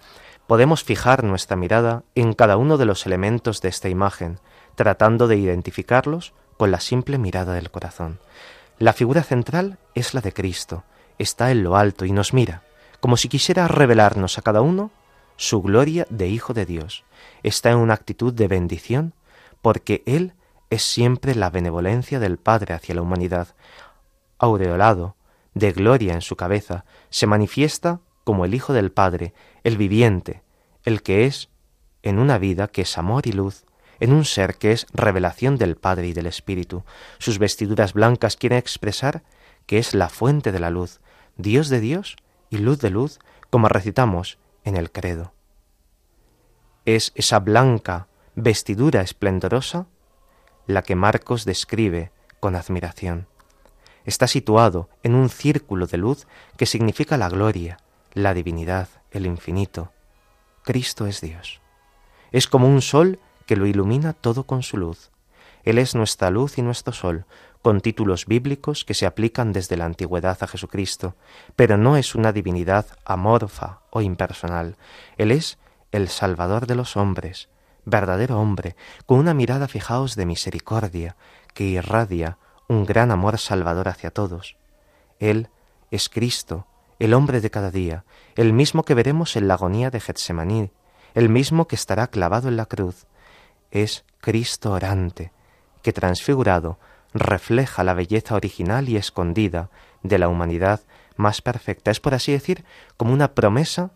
[0.49, 4.41] Podemos fijar nuestra mirada en cada uno de los elementos de esta imagen,
[4.77, 8.19] tratando de identificarlos con la simple mirada del corazón.
[8.79, 10.85] La figura central es la de Cristo,
[11.19, 12.63] está en lo alto y nos mira,
[12.99, 14.91] como si quisiera revelarnos a cada uno
[15.37, 17.05] su gloria de Hijo de Dios.
[17.43, 19.13] Está en una actitud de bendición,
[19.61, 20.33] porque Él
[20.71, 23.49] es siempre la benevolencia del Padre hacia la humanidad.
[24.39, 25.15] Aureolado,
[25.53, 29.33] de gloria en su cabeza, se manifiesta como el Hijo del Padre,
[29.69, 30.43] el viviente,
[30.85, 31.51] el que es
[32.03, 33.65] en una vida que es amor y luz,
[34.01, 36.85] en un ser que es revelación del Padre y del Espíritu.
[37.19, 39.23] Sus vestiduras blancas quieren expresar
[39.67, 41.01] que es la fuente de la luz,
[41.37, 42.17] Dios de Dios
[42.49, 43.19] y luz de luz,
[43.51, 45.33] como recitamos en el credo.
[46.87, 49.87] Es esa blanca vestidura esplendorosa
[50.67, 52.11] la que Marcos describe
[52.41, 53.27] con admiración.
[54.07, 57.79] Está situado en un círculo de luz que significa la gloria,
[58.15, 59.93] la divinidad, el infinito.
[60.65, 61.61] Cristo es Dios.
[62.33, 65.11] Es como un sol que lo ilumina todo con su luz.
[65.65, 67.25] Él es nuestra luz y nuestro sol,
[67.63, 71.17] con títulos bíblicos que se aplican desde la antigüedad a Jesucristo,
[71.57, 74.77] pero no es una divinidad amorfa o impersonal.
[75.17, 75.59] Él es
[75.91, 77.49] el Salvador de los hombres,
[77.85, 81.17] verdadero hombre, con una mirada, fijaos, de misericordia,
[81.55, 82.39] que irradia
[82.69, 84.57] un gran amor salvador hacia todos.
[85.19, 85.49] Él
[85.91, 86.67] es Cristo,
[86.99, 90.71] el hombre de cada día, el mismo que veremos en la agonía de Getsemaní,
[91.15, 93.07] el mismo que estará clavado en la cruz,
[93.71, 95.33] es Cristo orante,
[95.83, 96.79] que transfigurado
[97.15, 99.71] refleja la belleza original y escondida
[100.03, 100.81] de la humanidad
[101.17, 101.91] más perfecta.
[101.91, 102.65] Es, por así decir,
[102.97, 103.91] como una promesa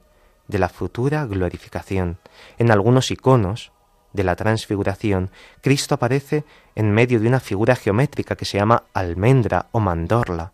[0.49, 2.19] de la futura glorificación.
[2.59, 3.73] En algunos iconos
[4.13, 5.31] de la transfiguración,
[5.61, 6.45] Cristo aparece
[6.75, 10.53] en medio de una figura geométrica que se llama almendra o mandorla.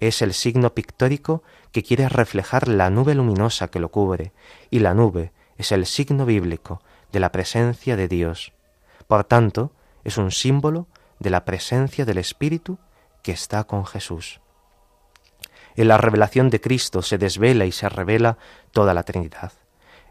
[0.00, 1.42] Es el signo pictórico
[1.72, 4.32] que quiere reflejar la nube luminosa que lo cubre,
[4.70, 6.82] y la nube es el signo bíblico
[7.12, 8.52] de la presencia de Dios.
[9.06, 9.72] Por tanto,
[10.04, 10.86] es un símbolo
[11.18, 12.78] de la presencia del Espíritu
[13.22, 14.40] que está con Jesús.
[15.76, 18.38] En la revelación de Cristo se desvela y se revela
[18.72, 19.52] toda la Trinidad.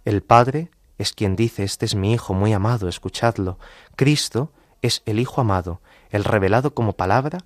[0.04, 3.58] El Padre es quien dice, este es mi Hijo muy amado, escuchadlo.
[3.96, 5.82] Cristo es el Hijo amado,
[6.12, 7.40] el revelado como palabra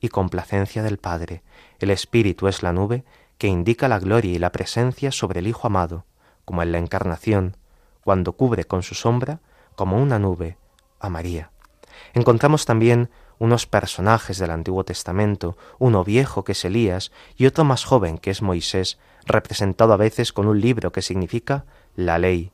[0.00, 1.42] y complacencia del Padre.
[1.82, 3.02] El Espíritu es la nube
[3.38, 6.04] que indica la gloria y la presencia sobre el Hijo amado,
[6.44, 7.56] como en la encarnación,
[8.04, 9.40] cuando cubre con su sombra,
[9.74, 10.56] como una nube,
[11.00, 11.50] a María.
[12.14, 13.10] Encontramos también
[13.40, 18.30] unos personajes del Antiguo Testamento, uno viejo que es Elías y otro más joven que
[18.30, 21.64] es Moisés, representado a veces con un libro que significa
[21.96, 22.52] la ley.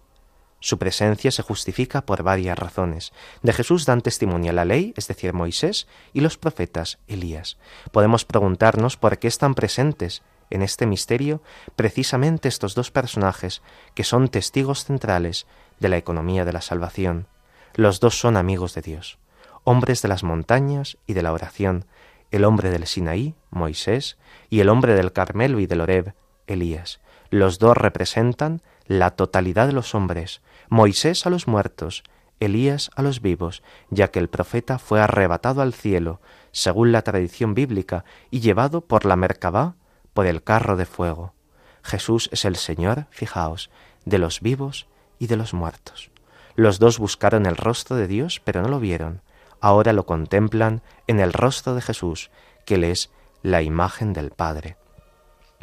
[0.61, 3.13] Su presencia se justifica por varias razones.
[3.43, 7.59] De Jesús dan testimonio la ley, es decir, Moisés, y los profetas Elías.
[7.93, 11.43] Podemos preguntarnos por qué están presentes en este misterio
[11.77, 13.63] precisamente estos dos personajes
[13.95, 15.47] que son testigos centrales
[15.79, 17.27] de la economía de la salvación.
[17.75, 19.19] Los dos son amigos de Dios,
[19.65, 21.85] hombres de las montañas y de la oración,
[22.31, 24.19] el hombre del Sinaí, Moisés,
[24.51, 26.15] y el hombre del Carmelo y del Horeb,
[26.47, 27.01] Elías.
[27.31, 32.03] Los dos representan la totalidad de los hombres, Moisés a los muertos,
[32.41, 36.21] Elías a los vivos, ya que el profeta fue arrebatado al cielo,
[36.53, 39.75] según la tradición bíblica, y llevado por la Merkabá
[40.13, 41.33] por el carro de fuego.
[41.83, 43.71] Jesús es el Señor, fijaos,
[44.05, 44.87] de los vivos
[45.19, 46.11] y de los muertos.
[46.55, 49.23] Los dos buscaron el rostro de Dios, pero no lo vieron.
[49.61, 52.31] Ahora lo contemplan en el rostro de Jesús,
[52.67, 53.11] que le es
[53.43, 54.77] la imagen del Padre.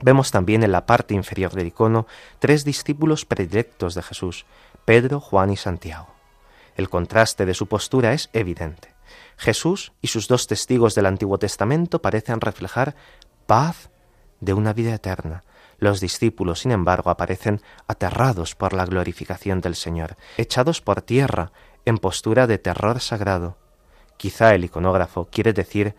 [0.02, 2.06] Vemos también en la parte inferior del icono
[2.39, 4.46] tres discípulos predilectos de Jesús,
[4.84, 6.08] Pedro, Juan y Santiago.
[6.76, 8.93] El contraste de su postura es evidente.
[9.38, 12.96] Jesús y sus dos testigos del Antiguo Testamento parecen reflejar
[13.46, 13.89] paz
[14.41, 15.43] de una vida eterna.
[15.78, 21.52] Los discípulos, sin embargo, aparecen aterrados por la glorificación del Señor, echados por tierra
[21.86, 23.58] en postura de terror sagrado.
[24.18, 25.96] Quizá el iconógrafo quiere decir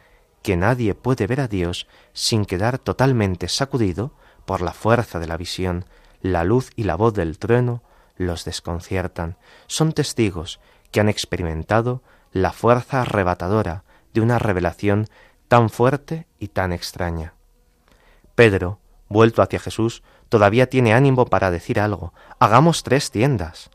[0.46, 4.12] que nadie puede ver a Dios sin quedar totalmente sacudido
[4.44, 5.86] por la fuerza de la visión,
[6.20, 7.82] la luz y la voz del trueno
[8.16, 9.38] los desconciertan.
[9.66, 10.60] Son testigos
[10.92, 13.82] que han experimentado la fuerza arrebatadora
[14.14, 15.08] de una revelación
[15.48, 17.34] tan fuerte y tan extraña.
[18.36, 18.78] Pedro,
[19.08, 22.14] vuelto hacia Jesús, todavía tiene ánimo para decir algo.
[22.38, 23.68] Hagamos tres tiendas.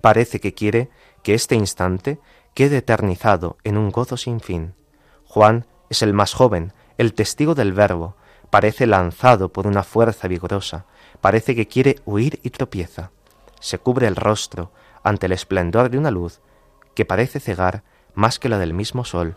[0.00, 0.90] Parece que quiere
[1.22, 2.18] que este instante
[2.54, 4.74] quede eternizado en un gozo sin fin.
[5.28, 8.16] Juan es el más joven, el testigo del Verbo,
[8.50, 10.86] parece lanzado por una fuerza vigorosa,
[11.20, 13.10] parece que quiere huir y tropieza.
[13.60, 14.72] Se cubre el rostro
[15.02, 16.40] ante el esplendor de una luz
[16.94, 17.82] que parece cegar
[18.14, 19.36] más que la del mismo sol.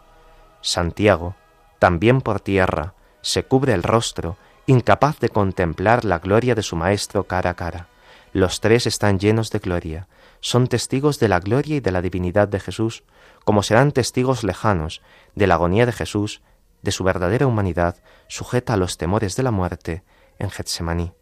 [0.62, 1.36] Santiago,
[1.78, 4.38] también por tierra, se cubre el rostro,
[4.68, 7.88] incapaz de contemplar la gloria de su Maestro cara a cara.
[8.34, 10.08] Los tres están llenos de gloria,
[10.40, 13.04] son testigos de la gloria y de la divinidad de Jesús,
[13.44, 15.02] como serán testigos lejanos
[15.36, 16.42] de la agonía de Jesús,
[16.82, 20.04] de su verdadera humanidad, sujeta a los temores de la muerte
[20.40, 21.14] en Getsemaní.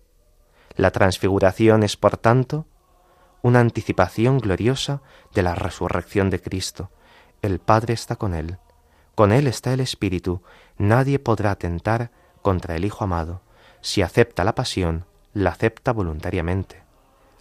[0.75, 2.65] La transfiguración es, por tanto,
[3.41, 5.01] una anticipación gloriosa
[5.33, 6.91] de la resurrección de Cristo.
[7.41, 8.57] El Padre está con él,
[9.15, 10.41] con él está el Espíritu,
[10.77, 13.41] nadie podrá atentar contra el Hijo amado.
[13.81, 16.83] Si acepta la pasión, la acepta voluntariamente.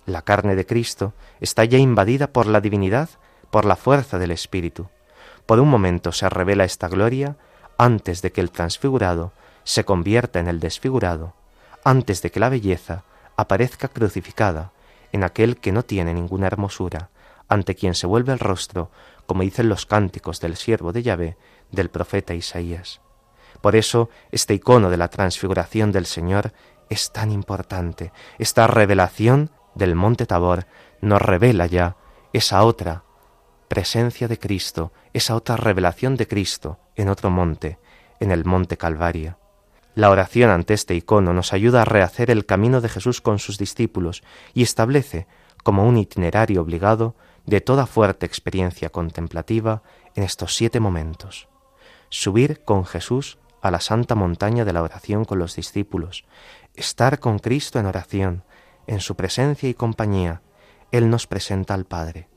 [0.04, 3.10] La carne de Cristo está ya invadida por la divinidad,
[3.50, 4.88] por la fuerza del Espíritu.
[5.48, 7.38] Por un momento se revela esta gloria
[7.78, 9.32] antes de que el transfigurado
[9.64, 11.32] se convierta en el desfigurado,
[11.84, 14.72] antes de que la belleza aparezca crucificada
[15.10, 17.08] en aquel que no tiene ninguna hermosura,
[17.48, 18.90] ante quien se vuelve el rostro,
[19.24, 21.38] como dicen los cánticos del siervo de Yahvé,
[21.72, 23.00] del profeta Isaías.
[23.62, 26.52] Por eso este icono de la transfiguración del Señor
[26.90, 28.12] es tan importante.
[28.38, 30.66] Esta revelación del monte Tabor
[31.00, 31.96] nos revela ya
[32.34, 33.04] esa otra
[33.68, 37.78] presencia de Cristo, esa otra revelación de Cristo en otro monte,
[38.20, 39.38] en el monte Calvario.
[39.94, 43.58] La oración ante este icono nos ayuda a rehacer el camino de Jesús con sus
[43.58, 44.22] discípulos
[44.54, 45.26] y establece
[45.62, 47.14] como un itinerario obligado
[47.46, 49.82] de toda fuerte experiencia contemplativa
[50.14, 51.48] en estos siete momentos.
[52.10, 56.24] Subir con Jesús a la santa montaña de la oración con los discípulos,
[56.74, 58.44] estar con Cristo en oración,
[58.86, 60.42] en su presencia y compañía,
[60.92, 62.28] Él nos presenta al Padre,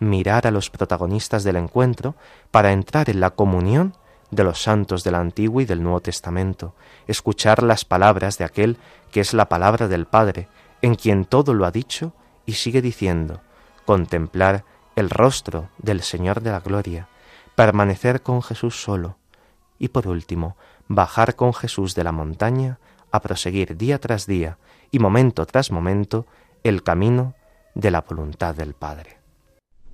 [0.00, 2.14] mirar a los protagonistas del encuentro
[2.50, 3.94] para entrar en la comunión
[4.30, 6.74] de los santos del Antiguo y del Nuevo Testamento,
[7.06, 8.76] escuchar las palabras de aquel
[9.10, 10.48] que es la palabra del Padre,
[10.82, 12.12] en quien todo lo ha dicho
[12.44, 13.40] y sigue diciendo,
[13.86, 14.64] contemplar
[14.96, 17.08] el rostro del Señor de la Gloria,
[17.54, 19.16] permanecer con Jesús solo,
[19.78, 20.56] y por último,
[20.88, 22.78] bajar con Jesús de la montaña
[23.10, 24.58] a proseguir día tras día
[24.90, 26.26] y momento tras momento
[26.64, 27.34] el camino
[27.74, 29.17] de la voluntad del Padre.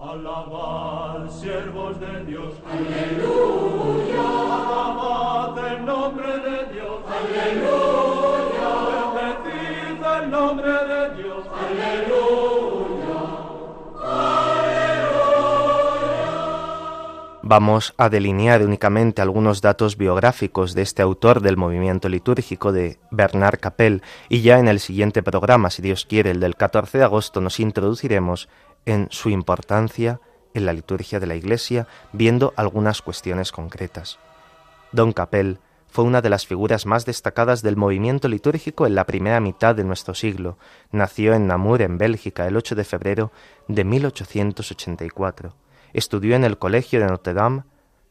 [0.05, 2.53] Alabad, siervos de Dios.
[2.71, 4.21] Aleluya.
[4.21, 7.01] Alabad el nombre de Dios.
[7.09, 8.73] Aleluya.
[9.15, 11.45] Bendecid el nombre de Dios.
[17.47, 23.61] Vamos a delinear únicamente algunos datos biográficos de este autor del movimiento litúrgico de Bernard
[23.61, 27.43] Capel y ya en el siguiente programa, si Dios quiere, el del 14 de agosto,
[27.43, 28.49] nos introduciremos
[28.87, 30.21] en su importancia
[30.55, 34.19] en la liturgia de la Iglesia, viendo algunas cuestiones concretas.
[34.93, 35.59] Don Capel
[35.89, 39.85] fue una de las figuras más destacadas del movimiento litúrgico en la primera mitad de
[39.85, 40.59] nuestro siglo.
[40.93, 43.33] Nació en Namur, en Bélgica, el 8 de febrero
[43.69, 45.55] de 1884
[45.95, 47.63] Estudió en el Colegio de Notre Dame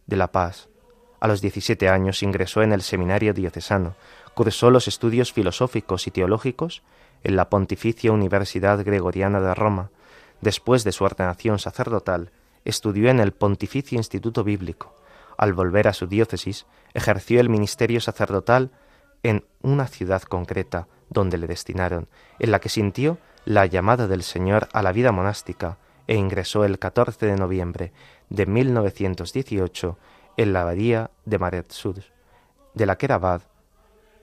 [0.08, 0.70] de La Paz.
[1.20, 3.96] A los 17 años ingresó en el Seminario Diocesano.
[4.34, 6.82] Cursó los estudios filosóficos y teológicos
[7.24, 9.92] en la Pontificia Universidad Gregoriana de Roma.
[10.44, 12.30] Después de su ordenación sacerdotal,
[12.66, 14.94] estudió en el Pontificio Instituto Bíblico.
[15.38, 18.72] Al volver a su diócesis, ejerció el ministerio sacerdotal
[19.24, 24.68] en una ciudad concreta donde le destinaron, en la que sintió la llamada del Señor
[24.74, 25.78] a la vida monástica
[26.08, 27.94] e ingresó el 14 de noviembre
[28.30, 29.98] de 1918
[30.36, 32.00] en la abadía de Maretsud,
[32.74, 33.44] de la que era abad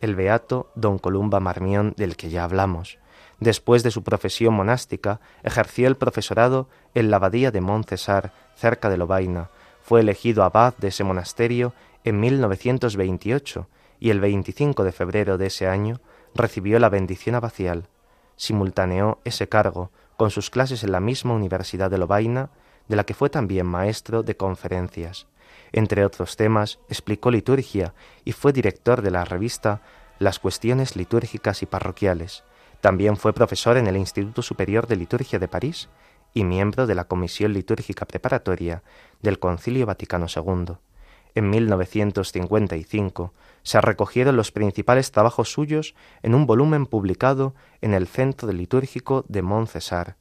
[0.03, 2.99] el beato don Columba Marmión del que ya hablamos.
[3.41, 8.99] Después de su profesión monástica, ejerció el profesorado en la abadía de Montcesar, cerca de
[8.99, 9.49] Lobaina.
[9.83, 11.73] Fue elegido abad de ese monasterio
[12.05, 13.67] en 1928
[13.99, 16.01] y el 25 de febrero de ese año
[16.35, 17.89] recibió la bendición abacial,
[18.37, 22.51] simultaneó ese cargo con sus clases en la misma Universidad de Lovaina,
[22.89, 25.27] de la que fue también maestro de conferencias.
[25.73, 29.81] Entre otros temas, explicó liturgia y fue director de la revista
[30.19, 32.45] Las cuestiones litúrgicas y parroquiales.
[32.81, 35.89] También fue profesor en el Instituto Superior de Liturgia de París
[36.33, 38.83] y miembro de la Comisión Litúrgica Preparatoria
[39.21, 40.77] del Concilio Vaticano II.
[41.35, 48.51] En 1955 se recogieron los principales trabajos suyos en un volumen publicado en el Centro
[48.51, 50.17] Litúrgico de Montcesar,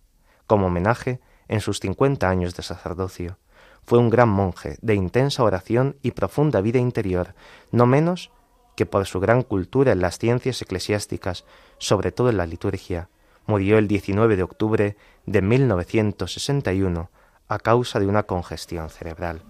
[0.45, 3.37] como homenaje en sus 50 años de sacerdocio.
[3.83, 7.33] Fue un gran monje de intensa oración y profunda vida interior,
[7.71, 8.31] no menos
[8.79, 11.43] que por su gran cultura en las ciencias eclesiásticas,
[11.79, 13.09] sobre todo en la liturgia.
[13.45, 17.09] Murió el 19 de octubre de 1961
[17.49, 19.41] a causa de una congestión cerebral.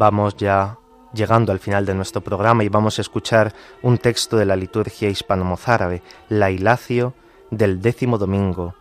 [0.00, 0.78] Vamos ya
[1.12, 5.10] llegando al final de nuestro programa y vamos a escuchar un texto de la liturgia
[5.10, 7.12] hispano-mozárabe, la Ilacio
[7.50, 8.74] del décimo domingo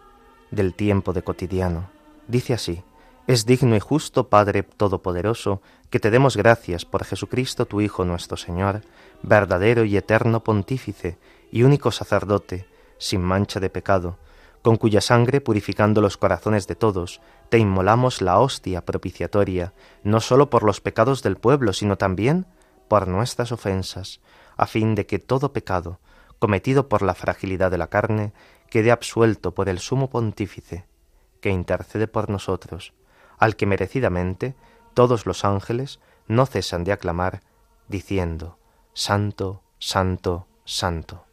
[0.49, 1.89] del tiempo de cotidiano.
[2.29, 2.83] Dice así,
[3.27, 8.37] es digno y justo, Padre Todopoderoso, que te demos gracias por Jesucristo tu Hijo nuestro
[8.37, 8.83] Señor,
[9.21, 11.17] verdadero y eterno pontífice
[11.51, 12.65] y único sacerdote,
[12.97, 14.15] sin mancha de pecado,
[14.61, 20.49] con cuya sangre, purificando los corazones de todos, te inmolamos la hostia propiciatoria, no sólo
[20.49, 22.45] por los pecados del pueblo, sino también
[22.87, 24.19] por nuestras ofensas,
[24.57, 25.99] a fin de que todo pecado,
[26.39, 28.33] cometido por la fragilidad de la carne,
[28.69, 30.85] quede absuelto por el sumo pontífice,
[31.41, 32.93] que intercede por nosotros,
[33.37, 34.55] al que merecidamente
[34.93, 37.41] todos los ángeles no cesan de aclamar,
[37.87, 38.59] diciendo,
[38.93, 41.28] Santo, Santo, Santo.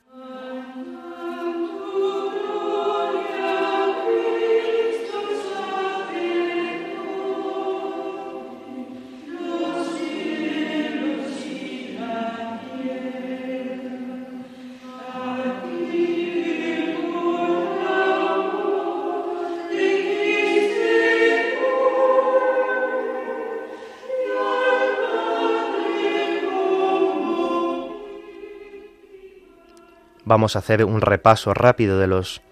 [30.27, 32.43] Vamos a hacer un repaso rápido de los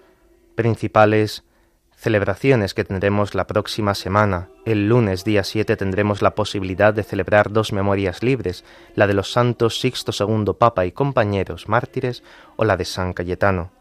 [0.55, 1.45] principales
[1.97, 4.49] celebraciones que tendremos la próxima semana.
[4.65, 8.65] El lunes día 7 tendremos la posibilidad de celebrar dos memorias libres,
[8.95, 12.23] la de los santos Sixto II Papa y compañeros mártires
[12.57, 13.73] o la de San Cayetano.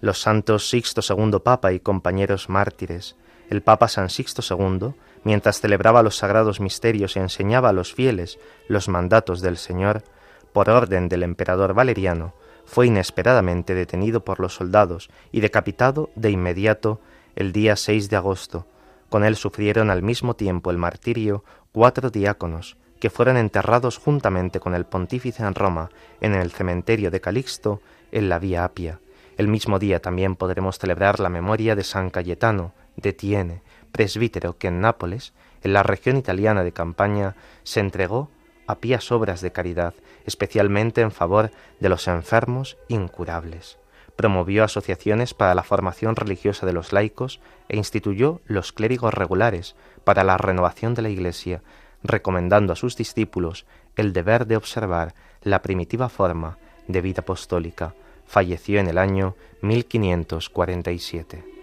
[0.00, 3.16] Los santos Sixto II Papa y compañeros mártires.
[3.50, 4.94] El Papa San Sixto II,
[5.24, 8.38] mientras celebraba los sagrados misterios y enseñaba a los fieles
[8.68, 10.04] los mandatos del Señor,
[10.52, 12.34] por orden del emperador Valeriano,
[12.64, 17.00] fue inesperadamente detenido por los soldados y decapitado de inmediato
[17.36, 18.66] el día 6 de agosto.
[19.08, 24.74] Con él sufrieron al mismo tiempo el martirio cuatro diáconos, que fueron enterrados juntamente con
[24.74, 25.90] el pontífice en Roma,
[26.20, 27.80] en el cementerio de Calixto,
[28.12, 29.00] en la Vía Apia.
[29.36, 34.68] El mismo día también podremos celebrar la memoria de San Cayetano de Tiene, presbítero que
[34.68, 35.32] en Nápoles,
[35.62, 38.28] en la región italiana de Campaña, se entregó
[38.70, 39.94] a pías obras de caridad,
[40.24, 41.50] especialmente en favor
[41.80, 43.78] de los enfermos incurables.
[44.16, 50.24] Promovió asociaciones para la formación religiosa de los laicos e instituyó los clérigos regulares para
[50.24, 51.62] la renovación de la Iglesia,
[52.02, 53.66] recomendando a sus discípulos
[53.96, 57.94] el deber de observar la primitiva forma de vida apostólica.
[58.26, 61.59] Falleció en el año 1547.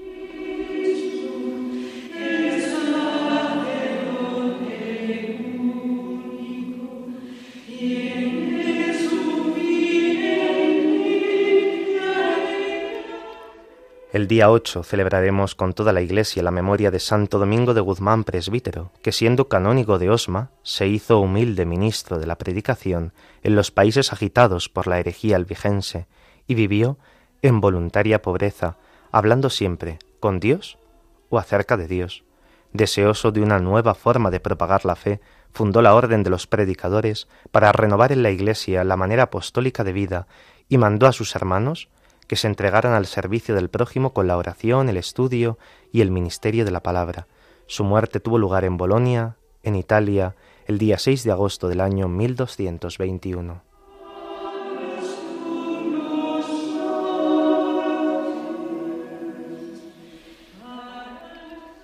[14.18, 18.24] El día 8 celebraremos con toda la Iglesia la memoria de Santo Domingo de Guzmán,
[18.24, 23.13] presbítero, que siendo canónigo de Osma, se hizo humilde ministro de la predicación
[23.43, 26.07] en los países agitados por la herejía albigense
[26.47, 26.97] y vivió
[27.43, 28.78] en voluntaria pobreza,
[29.11, 30.80] hablando siempre con Dios
[31.30, 32.24] o acerca de Dios.
[32.74, 35.22] Deseoso de una nueva forma de propagar la fe,
[35.53, 39.93] fundó la Orden de los Predicadores para renovar en la Iglesia la manera apostólica de
[39.93, 40.26] vida
[40.68, 41.89] y mandó a sus hermanos
[42.28, 45.57] que se entregaran al servicio del prójimo con la oración, el estudio
[45.91, 47.28] y el ministerio de la palabra.
[47.65, 52.07] Su muerte tuvo lugar en Bolonia, en Italia, el día 6 de agosto del año
[52.07, 53.67] 1221.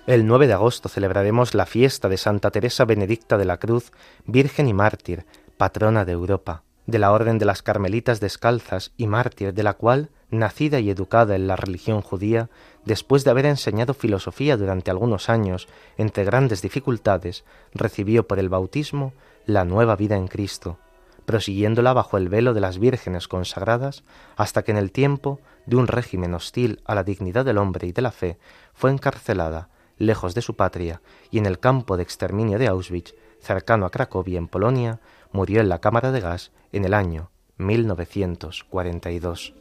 [0.06, 3.90] El 9 de agosto celebraremos la fiesta de Santa Teresa Benedicta de la Cruz,
[4.26, 5.24] Virgen y Mártir,
[5.56, 10.10] patrona de Europa, de la Orden de las Carmelitas Descalzas y mártir de la cual,
[10.38, 12.48] nacida y educada en la religión judía,
[12.84, 19.12] después de haber enseñado filosofía durante algunos años entre grandes dificultades, recibió por el bautismo
[19.46, 20.78] la nueva vida en Cristo,
[21.26, 24.04] prosiguiéndola bajo el velo de las vírgenes consagradas,
[24.36, 27.92] hasta que en el tiempo de un régimen hostil a la dignidad del hombre y
[27.92, 28.38] de la fe,
[28.72, 33.86] fue encarcelada lejos de su patria, y en el campo de exterminio de Auschwitz, cercano
[33.86, 35.00] a Cracovia, en Polonia,
[35.32, 39.54] murió en la cámara de gas en el año 1942.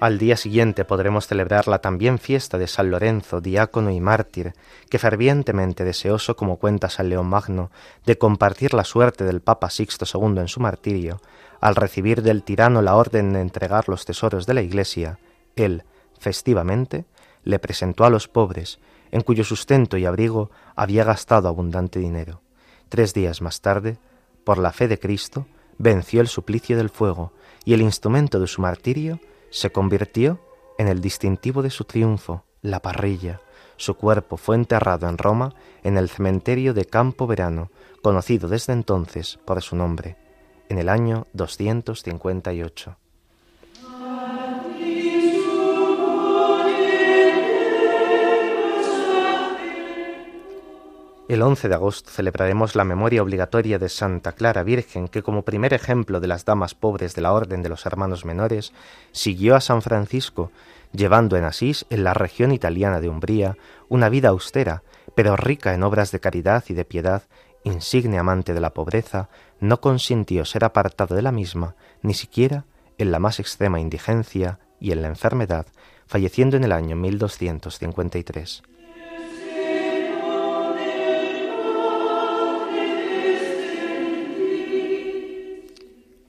[0.00, 4.54] Al día siguiente podremos celebrar la también fiesta de San Lorenzo, diácono y mártir,
[4.88, 7.70] que fervientemente deseoso, como cuenta San León Magno,
[8.06, 11.20] de compartir la suerte del Papa Sixto II en su martirio,
[11.60, 15.18] al recibir del tirano la orden de entregar los tesoros de la Iglesia,
[15.54, 15.84] él,
[16.18, 17.04] festivamente,
[17.44, 18.78] le presentó a los pobres,
[19.10, 22.40] en cuyo sustento y abrigo había gastado abundante dinero.
[22.88, 23.98] Tres días más tarde,
[24.44, 25.46] por la fe de Cristo,
[25.76, 27.34] venció el suplicio del fuego,
[27.66, 29.20] y el instrumento de su martirio
[29.50, 30.40] se convirtió
[30.78, 33.40] en el distintivo de su triunfo, la parrilla.
[33.76, 37.70] Su cuerpo fue enterrado en Roma en el cementerio de Campo Verano,
[38.02, 40.16] conocido desde entonces por su nombre,
[40.68, 42.99] en el año 258.
[51.30, 55.72] El 11 de agosto celebraremos la memoria obligatoria de Santa Clara Virgen, que como primer
[55.72, 58.72] ejemplo de las damas pobres de la Orden de los Hermanos Menores,
[59.12, 60.50] siguió a San Francisco,
[60.92, 63.56] llevando en Asís, en la región italiana de Umbría,
[63.88, 64.82] una vida austera,
[65.14, 67.22] pero rica en obras de caridad y de piedad,
[67.62, 69.28] insigne amante de la pobreza,
[69.60, 72.64] no consintió ser apartado de la misma, ni siquiera
[72.98, 75.66] en la más extrema indigencia y en la enfermedad,
[76.08, 78.64] falleciendo en el año 1253.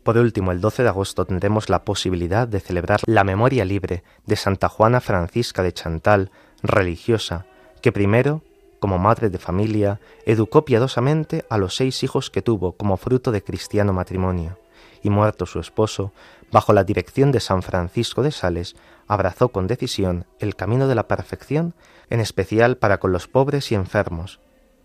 [0.03, 4.35] Por último, el 12 de agosto tendremos la posibilidad de celebrar la memoria libre de
[4.35, 6.31] Santa Juana Francisca de Chantal,
[6.63, 7.45] religiosa,
[7.81, 8.41] que primero,
[8.79, 13.43] como madre de familia, educó piadosamente a los seis hijos que tuvo como fruto de
[13.43, 14.57] cristiano matrimonio,
[15.03, 16.11] y muerto su esposo,
[16.51, 18.75] bajo la dirección de San Francisco de Sales,
[19.07, 21.75] abrazó con decisión el camino de la perfección,
[22.09, 24.39] en especial para con los pobres y enfermos,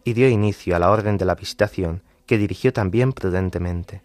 [0.04, 4.02] y dio inicio a la orden de la visitación, que dirigió también prudentemente.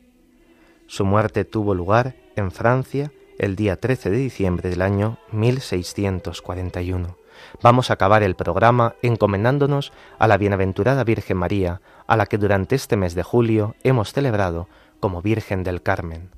[0.91, 7.15] Su muerte tuvo lugar en Francia el día 13 de diciembre del año 1641.
[7.63, 12.75] Vamos a acabar el programa encomendándonos a la bienaventurada Virgen María, a la que durante
[12.75, 14.67] este mes de julio hemos celebrado
[14.99, 16.29] como Virgen del Carmen.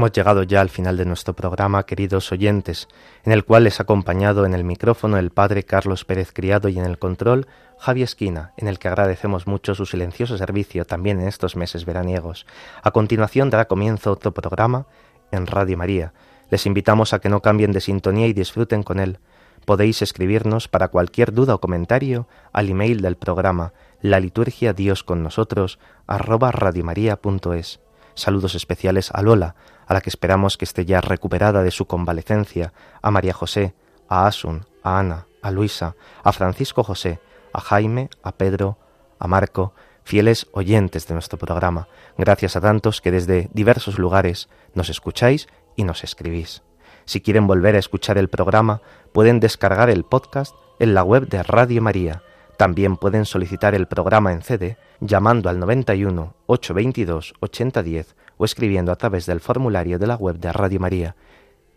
[0.00, 2.88] Hemos llegado ya al final de nuestro programa, queridos oyentes,
[3.22, 6.78] en el cual les ha acompañado en el micrófono el padre Carlos Pérez Criado y
[6.78, 7.48] en el control
[7.78, 12.46] Javi Esquina, en el que agradecemos mucho su silencioso servicio también en estos meses veraniegos.
[12.82, 14.86] A continuación dará comienzo otro programa
[15.32, 16.14] en Radio María.
[16.48, 19.18] Les invitamos a que no cambien de sintonía y disfruten con él.
[19.66, 25.22] Podéis escribirnos para cualquier duda o comentario al email del programa la liturgia Dios con
[25.22, 27.80] nosotros arroba radiomaria.es.
[28.14, 29.54] Saludos especiales a Lola,
[29.90, 32.72] a la que esperamos que esté ya recuperada de su convalecencia,
[33.02, 33.74] a María José,
[34.08, 37.18] a Asun, a Ana, a Luisa, a Francisco José,
[37.52, 38.78] a Jaime, a Pedro,
[39.18, 39.74] a Marco,
[40.04, 41.88] fieles oyentes de nuestro programa.
[42.16, 46.62] Gracias a tantos que desde diversos lugares nos escucháis y nos escribís.
[47.04, 48.82] Si quieren volver a escuchar el programa,
[49.12, 52.22] pueden descargar el podcast en la web de Radio María.
[52.56, 58.96] También pueden solicitar el programa en CD llamando al 91 822 8010 o escribiendo a
[58.96, 61.14] través del formulario de la web de Radio María.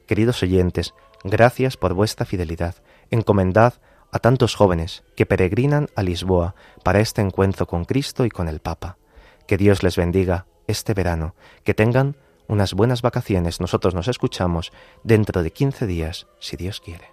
[0.08, 0.94] Queridos oyentes,
[1.26, 2.76] gracias por vuestra fidelidad.
[3.12, 3.74] Encomendad
[4.14, 8.62] a tantos jóvenes que peregrinan a Lisboa para este encuentro con Cristo y con el
[8.62, 8.98] Papa.
[9.46, 11.36] Que Dios les bendiga este verano,
[11.66, 12.16] que tengan
[12.48, 13.60] unas buenas vacaciones.
[13.60, 14.72] Nosotros nos escuchamos
[15.04, 17.13] dentro de 15 días, si Dios quiere.